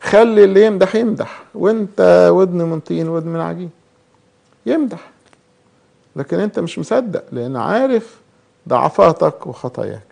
[0.00, 1.44] خلي اللي يمدح يمدح.
[1.54, 3.70] وأنت ودن من طين ودن من عجين.
[4.66, 5.10] يمدح.
[6.16, 8.20] لكن أنت مش مصدق لأن عارف
[8.68, 10.05] ضعفاتك وخطاياك.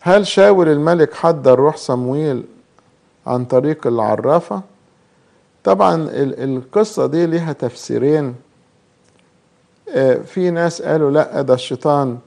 [0.00, 2.42] هل شاول الملك حضر روح صمويل
[3.26, 4.62] عن طريق العرافة؟
[5.64, 8.34] طبعا القصة دي ليها تفسيرين.
[10.24, 12.18] في ناس قالوا لا ده الشيطان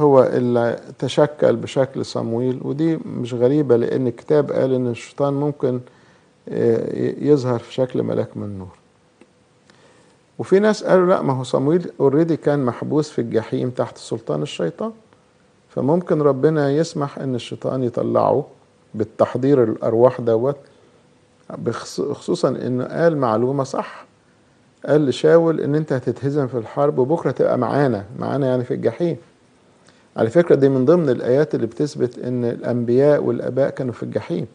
[0.00, 5.80] هو اللي تشكل بشكل صمويل ودي مش غريبة لأن الكتاب قال إن الشيطان ممكن
[7.28, 8.68] يظهر في شكل ملاك من نور.
[10.38, 14.92] وفي ناس قالوا لا ما هو صمويل اوريدي كان محبوس في الجحيم تحت سلطان الشيطان.
[15.74, 18.46] فممكن ربنا يسمح إن الشيطان يطلعه
[18.94, 20.56] بالتحضير الأرواح دوت
[22.12, 24.04] خصوصا إنه قال معلومة صح.
[24.86, 29.16] قال لشاول إن أنت هتتهزم في الحرب وبكرة تبقى معانا معانا يعني في الجحيم.
[30.16, 34.46] على فكرة دي من ضمن الآيات اللي بتثبت إن الأنبياء والآباء كانوا في الجحيم.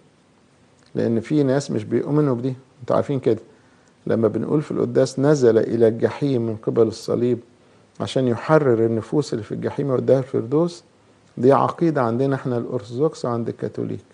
[0.95, 3.39] لأن في ناس مش بيؤمنوا بدي أنتوا عارفين كده.
[4.07, 7.39] لما بنقول في القداس نزل إلى الجحيم من قبل الصليب
[7.99, 10.83] عشان يحرر النفوس اللي في الجحيم ويوديها الفردوس
[11.39, 14.05] دي عقيدة عندنا إحنا الأرثوذكس وعند الكاثوليك.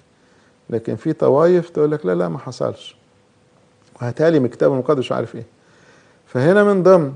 [0.69, 2.95] لكن في طوايف تقول لك لا لا ما حصلش.
[4.01, 5.45] وهتالي من الكتاب المقدس عارف إيه.
[6.27, 7.13] فهنا من ضمن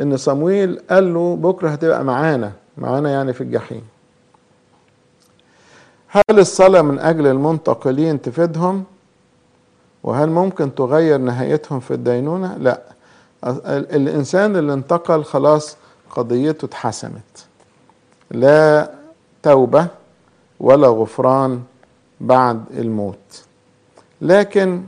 [0.00, 3.82] إن صمويل قال له بكرة هتبقى معانا معانا يعني في الجحيم.
[6.08, 8.84] هل الصلاة من أجل المنتقلين تفيدهم؟
[10.02, 12.80] وهل ممكن تغير نهايتهم في الدينونة؟ لا.
[13.68, 15.76] الإنسان اللي انتقل خلاص
[16.10, 17.46] قضيته اتحسمت.
[18.30, 18.90] لا
[19.46, 19.86] توبة
[20.60, 21.62] ولا غفران
[22.20, 23.44] بعد الموت
[24.20, 24.82] لكن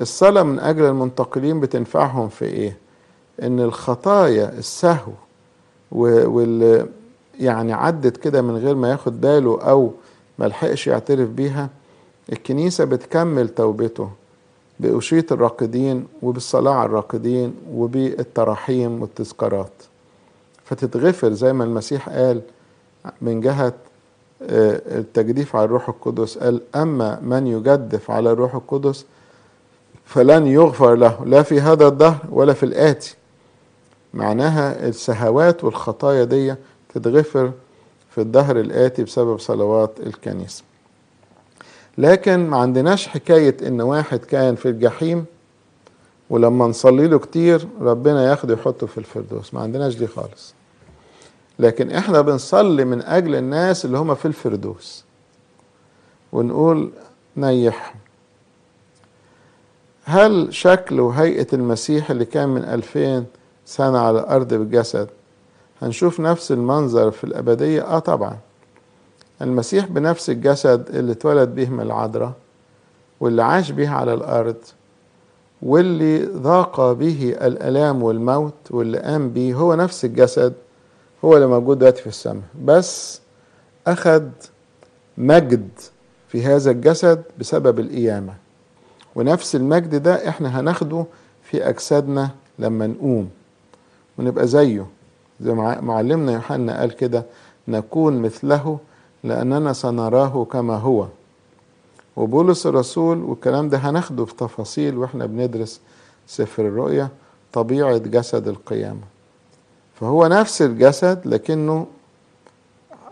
[0.00, 2.76] الصلاة من أجل المنتقلين بتنفعهم في إيه؟
[3.42, 5.12] إن الخطايا السهو
[5.92, 6.86] وال
[7.40, 9.92] يعني عدت كده من غير ما ياخد باله أو
[10.38, 11.68] ملحقش يعترف بيها
[12.32, 14.08] الكنيسة بتكمل توبته
[14.80, 19.72] بأشيط الراقدين وبالصلاة على الراقدين وبالتراحيم والتذكارات
[20.64, 22.40] فتتغفر زي ما المسيح قال
[23.20, 23.72] من جهة
[24.42, 29.04] التجديف على الروح القدس قال أما من يجدف على الروح القدس
[30.04, 33.14] فلن يغفر له لا في هذا الدهر ولا في الآتي.
[34.14, 36.54] معناها السهوات والخطايا دي
[36.94, 37.52] تتغفر
[38.10, 40.62] في الدهر الآتي بسبب صلوات الكنيسة.
[41.98, 45.24] لكن ما عندناش حكاية إن واحد كان في الجحيم
[46.30, 50.54] ولما نصلي له كتير ربنا ياخده يحطه في الفردوس ما عندناش دي خالص.
[51.58, 55.04] لكن إحنا بنصلي من أجل الناس اللي هم في الفردوس.
[56.32, 56.90] ونقول
[57.36, 57.96] نيحهم.
[60.04, 63.24] هل شكل وهيئة المسيح اللي كان من ألفين
[63.66, 65.08] سنة على الأرض بالجسد
[65.82, 68.36] هنشوف نفس المنظر في الأبدية؟ آه طبعا.
[69.42, 72.32] المسيح بنفس الجسد اللي اتولد به من العذراء
[73.20, 74.56] واللي عاش به على الأرض
[75.62, 80.52] واللي ذاق به الآلام والموت واللي قام به هو نفس الجسد
[81.24, 82.42] هو اللي موجود دلوقتي في السماء.
[82.64, 83.20] بس
[83.86, 84.22] أخذ
[85.18, 85.68] مجد
[86.28, 88.34] في هذا الجسد بسبب القيامة.
[89.14, 91.04] ونفس المجد ده إحنا هناخده
[91.42, 93.30] في أجسادنا لما نقوم.
[94.18, 94.86] ونبقى زيه.
[95.40, 97.24] زي معلمنا يوحنا قال كده
[97.68, 98.78] نكون مثله
[99.24, 101.06] لأننا سنراه كما هو.
[102.16, 105.80] وبولس الرسول والكلام ده هناخده في تفاصيل وإحنا بندرس
[106.26, 107.08] سفر الرؤيا
[107.52, 109.11] طبيعة جسد القيامة.
[110.02, 111.86] فهو نفس الجسد لكنه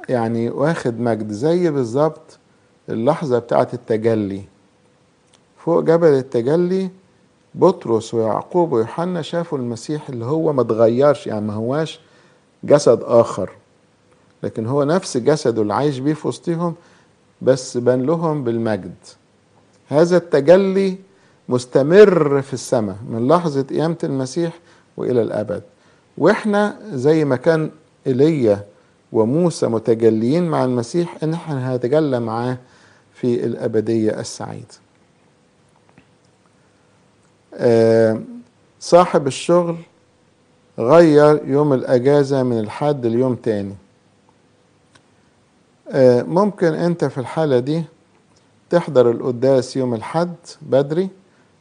[0.09, 2.39] يعني واخد مجد زي بالظبط
[2.89, 4.43] اللحظة بتاعة التجلي.
[5.57, 6.91] فوق جبل التجلي
[7.55, 12.01] بطرس ويعقوب ويوحنا شافوا المسيح اللي هو ما اتغيرش يعني ما هواش
[12.65, 13.51] جسد آخر.
[14.43, 16.75] لكن هو نفس جسده اللي عايش بيه في وسطهم
[17.43, 18.95] بس بان لهم بالمجد.
[19.89, 20.99] هذا التجلي
[21.49, 24.59] مستمر في السماء من لحظة قيامة المسيح
[24.97, 25.63] وإلى الأبد.
[26.19, 27.71] وإحنا زي ما كان
[28.07, 28.65] إيليا
[29.13, 32.59] وموسى متجليين مع المسيح إن إحنا هنتجلى معاه
[33.15, 34.67] في الأبدية السعيده
[37.55, 38.21] آه
[38.81, 39.77] صاحب الشغل
[40.79, 43.75] غير يوم الأجازة من الحد ليوم تاني.
[45.91, 47.83] آه ممكن أنت في الحالة دي
[48.71, 51.09] تحضر القداس يوم الحد بدري.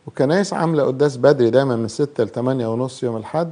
[0.08, 3.52] وكنايس عاملة قداس بدري دايما من ستة لتمانية ونص يوم الحد.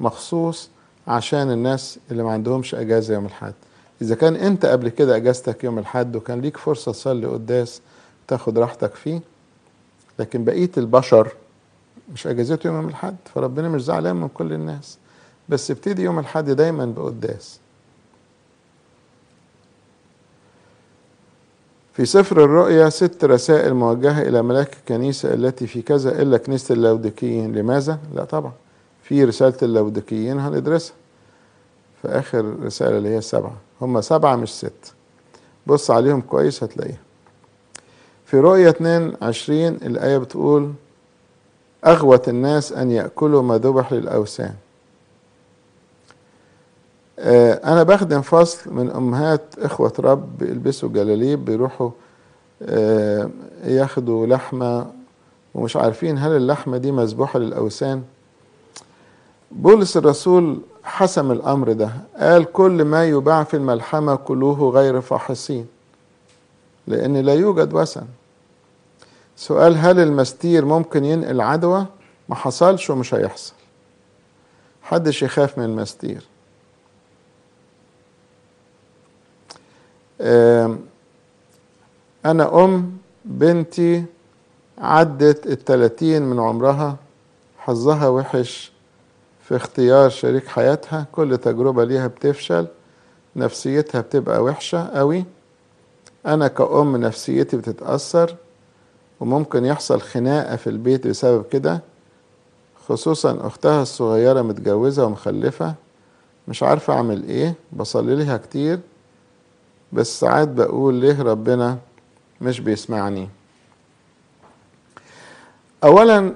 [0.00, 0.68] مخصوص
[1.08, 3.54] عشان الناس اللي ما عندهمش أجازة يوم الأحد.
[4.02, 7.80] إذا كان أنت قبل كده أجازتك يوم الأحد وكان ليك فرصة تصلي قداس
[8.28, 9.20] تاخد راحتك فيه
[10.18, 11.32] لكن بقية البشر
[12.12, 14.98] مش اجازته يوم الأحد فربنا مش زعلان من كل الناس.
[15.48, 17.58] بس ابتدي يوم الأحد دايما بقداس.
[21.92, 27.52] في سفر الرؤيا ست رسائل موجهة إلى ملاك الكنيسة التي في كذا إلا كنيسة اللودكيين
[27.52, 28.52] لماذا؟ لا طبعا.
[29.10, 30.94] في رسالة اللودكيين هندرسها.
[32.02, 33.56] في آخر رسالة اللي هي سبعة.
[33.82, 34.94] هم سبعة مش ست.
[35.66, 36.98] بص عليهم كويس هتلاقيها.
[38.26, 40.72] في رؤية 22 الآية بتقول
[41.86, 44.54] أغوت الناس أن يأكلوا ما ذبح للأوثان.
[47.64, 51.90] أنا بخدم فصل من أمهات إخوة رب بيلبسوا جلاليب بيروحوا
[53.64, 54.86] ياخدوا لحمة
[55.54, 58.02] ومش عارفين هل اللحمة دي مذبوحة للأوثان؟
[59.50, 61.90] بولس الرسول حسم الأمر ده.
[62.16, 65.66] قال كل ما يباع في الملحمة كلوه غير فاحصين
[66.86, 68.06] لأن لا يوجد وثن.
[69.36, 71.86] سؤال هل المستير ممكن ينقل عدوى؟
[72.28, 73.54] ما حصلش ومش هيحصل.
[74.82, 76.24] حدش يخاف من المستير.
[82.24, 84.04] أنا أم بنتي
[84.78, 86.96] عدت التلاتين من عمرها
[87.58, 88.72] حظها وحش
[89.50, 92.66] في اختيار شريك حياتها كل تجربة ليها بتفشل
[93.36, 95.24] نفسيتها بتبقى وحشة قوي.
[96.26, 98.36] أنا كأم نفسيتي بتتأثر
[99.20, 101.80] وممكن يحصل خناقة في البيت بسبب كده.
[102.88, 105.74] خصوصا أختها الصغيرة متجوزة ومخلفة
[106.48, 108.80] مش عارفة أعمل إيه بصلي لها كتير
[109.92, 111.78] بس ساعات بقول ليه ربنا
[112.40, 113.28] مش بيسمعني.
[115.84, 116.34] أولا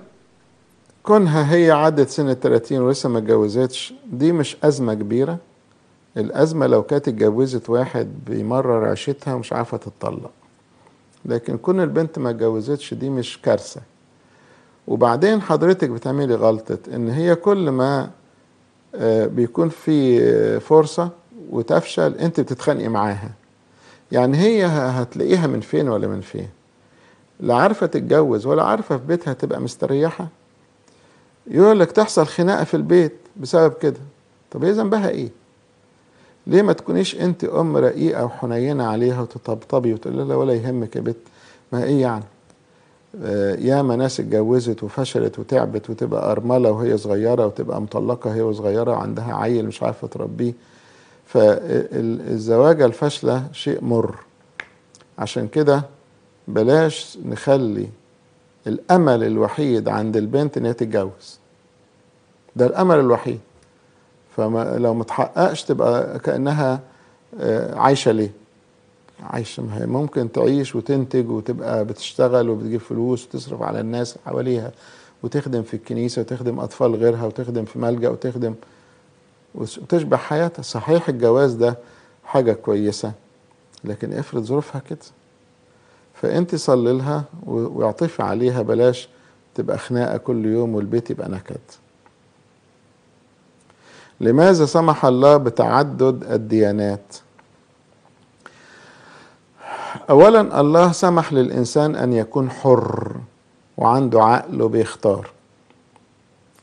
[1.04, 3.94] كونها هي عدت سن التلاتين ولسه ما اتجوزتش.
[4.12, 5.38] دي مش أزمة كبيرة.
[6.16, 10.30] الأزمة لو كانت اتجوزت واحد بيمرر عيشتها ومش عارفة تتطلق.
[11.24, 13.80] لكن كون البنت ما اتجوزتش دي مش كارثة.
[14.88, 18.10] وبعدين حضرتك بتعملي غلطة إن هي كل ما
[19.26, 21.10] بيكون في فرصة
[21.50, 23.30] وتفشل أنت بتتخانقي معاها.
[24.12, 26.48] يعني هي هتلاقيها من فين ولا من فين؟
[27.40, 30.28] لا عارفة تتجوز ولا عارفة في بيتها تبقى مستريحة؟
[31.46, 34.00] يقول لك تحصل خناقة في البيت بسبب كده.
[34.50, 35.28] طب هي ذنبها إيه؟
[36.46, 41.16] ليه ما تكونيش أنت أم رقيقة وحنينة عليها وتطبطبي وتقول لها ولا يهمك يا بنت
[41.72, 42.24] ما إيه يعني؟
[43.22, 49.34] آه ياما ناس اتجوزت وفشلت وتعبت وتبقى أرملة وهي صغيرة وتبقى مطلقة هي صغيرة وعندها
[49.34, 50.52] عيل مش عارفة تربيه.
[51.26, 54.14] فالزواجة الفاشلة شيء مر.
[55.18, 55.82] عشان كده
[56.48, 57.88] بلاش نخلي
[58.66, 61.38] الأمل الوحيد عند البنت إن هي تتجوز.
[62.56, 63.40] ده الأمل الوحيد.
[64.36, 66.80] فلو متحققش تبقى كأنها
[67.72, 68.30] عايشة ليه؟
[69.22, 74.72] عايشة ما هي ممكن تعيش وتنتج وتبقى بتشتغل وبتجيب فلوس وتصرف على الناس حواليها
[75.22, 78.54] وتخدم في الكنيسة وتخدم أطفال غيرها وتخدم في ملجأ وتخدم
[79.54, 80.62] وتشبع حياتها.
[80.62, 81.78] صحيح الجواز ده
[82.24, 83.12] حاجة كويسة
[83.84, 84.98] لكن افرض ظروفها كده.
[86.24, 89.08] فأنت صلي لها واعطفي عليها بلاش
[89.54, 91.60] تبقى خناقة كل يوم والبيت يبقى نكد.
[94.20, 97.16] لماذا سمح الله بتعدد الديانات؟
[100.10, 103.16] اولا الله سمح للإنسان أن يكون حر
[103.76, 105.30] وعنده عقل وبيختار.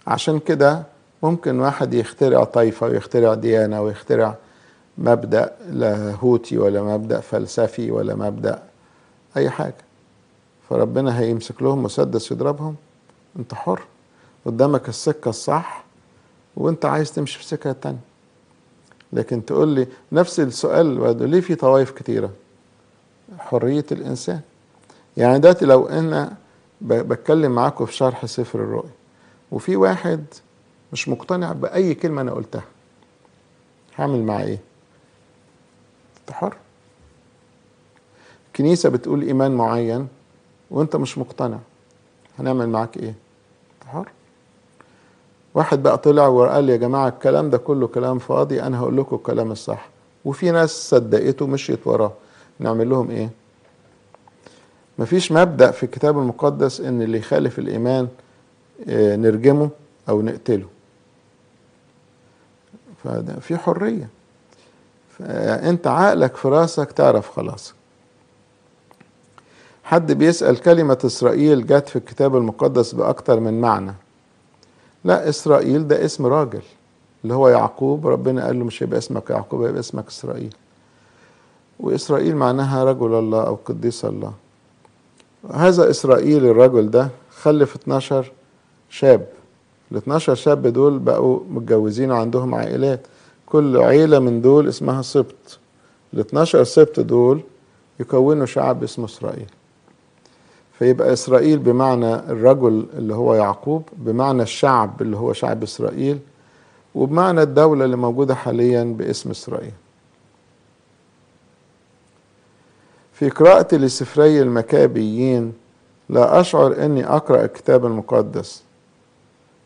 [0.08, 0.84] عشان كده
[1.24, 4.36] ممكن واحد يخترع طائفة ويخترع ديانة ويخترع
[4.98, 8.71] مبدأ لاهوتي ولا مبدأ فلسفي ولا مبدأ
[9.38, 9.76] أي حاجة.
[10.70, 12.76] فربنا هيمسك لهم مسدس يضربهم.
[13.40, 13.82] أنت حر.
[14.46, 15.84] قدامك السكة الصح
[16.56, 18.00] وأنت عايز تمشي في سكة تانية.
[19.14, 22.32] لكن تقول لي نفس السؤال ليه في طوائف كتيرة؟
[23.40, 24.42] حرية الإنسان.
[25.18, 26.36] يعني دلوقتي لو أنا
[26.82, 28.92] بتكلم معاكم في شرح سفر الرؤيا
[29.52, 30.26] وفي واحد
[30.94, 32.64] مش مقتنع بأي كلمة أنا قلتها.
[33.96, 34.60] هعمل معاه إيه؟
[36.20, 36.58] أنت حر.
[38.56, 40.08] كنيسة بتقول إيمان معين
[40.72, 41.58] وأنت مش مقتنع
[42.40, 43.14] هنعمل معاك إيه؟
[43.88, 44.10] حر
[45.54, 49.52] واحد بقى طلع وقال يا جماعة الكلام ده كله كلام فاضي أنا هقول لكم الكلام
[49.52, 49.90] الصح.
[50.26, 52.14] وفي ناس صدقته مشيت وراه.
[52.60, 53.30] نعمل لهم إيه؟
[55.00, 58.08] مفيش مبدأ في الكتاب المقدس إن اللي يخالف الإيمان
[58.88, 59.70] نرجمه
[60.10, 60.68] أو نقتله.
[63.04, 64.10] فده في حرية.
[65.18, 67.74] فأنت عقلك في راسك تعرف خلاص.
[69.92, 73.94] حد بيسأل كلمة إسرائيل جت في الكتاب المقدس بأكتر من معنى.
[75.04, 76.62] لا إسرائيل ده اسم راجل
[77.24, 78.08] اللي هو يعقوب.
[78.08, 80.56] ربنا قال له مش هيبقى اسمك يعقوب هيبقى اسمك إسرائيل.
[81.80, 84.34] وإسرائيل معناها رجل الله أو قديس الله.
[85.54, 87.10] هذا إسرائيل الرجل ده
[87.42, 88.32] خلف 12
[88.90, 89.28] شاب.
[89.92, 93.08] ال 12 شاب دول بقوا متجوزين وعندهم عائلات.
[93.46, 95.60] كل عيلة من دول اسمها سبط.
[96.14, 97.42] ال 12 سبط دول
[98.00, 99.48] يكونوا شعب اسمه إسرائيل.
[100.82, 106.20] فيبقى إسرائيل بمعنى الرجل اللي هو يعقوب بمعنى الشعب اللي هو شعب إسرائيل
[106.96, 109.72] وبمعنى الدولة اللي موجودة حاليا باسم إسرائيل.
[113.14, 115.54] في قراءتي لسفري المكابيين
[116.10, 118.64] لا أشعر أني أقرأ الكتاب المقدس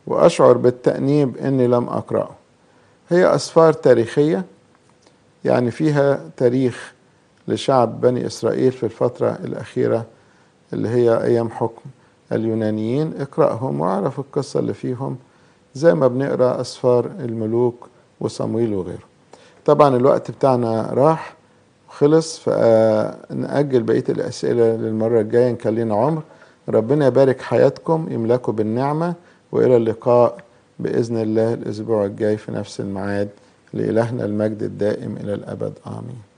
[0.07, 2.35] وأشعر بالتأنيب أني لم أقرأه.
[3.09, 4.45] هي أسفار تاريخية
[5.45, 6.93] يعني فيها تاريخ
[7.47, 10.05] لشعب بني إسرائيل في الفترة الأخيرة
[10.75, 11.81] اللي هي أيام حكم
[12.31, 15.17] اليونانيين اقرأهم واعرف القصة اللي فيهم
[15.75, 17.87] زي ما بنقرأ أسفار الملوك
[18.19, 19.03] وصمويل وغيره.
[19.65, 21.35] طبعا الوقت بتاعنا راح
[21.89, 26.21] خلص فنأجل بقية الأسئلة للمرة الجاية لنا عمر.
[26.69, 29.13] ربنا يبارك حياتكم يملكوا بالنعمة
[29.51, 30.37] وإلى اللقاء
[30.79, 33.29] بإذن الله الأسبوع الجاي في نفس الميعاد
[33.73, 35.73] لإلهنا المجد الدائم إلى الأبد.
[35.87, 36.34] آمين.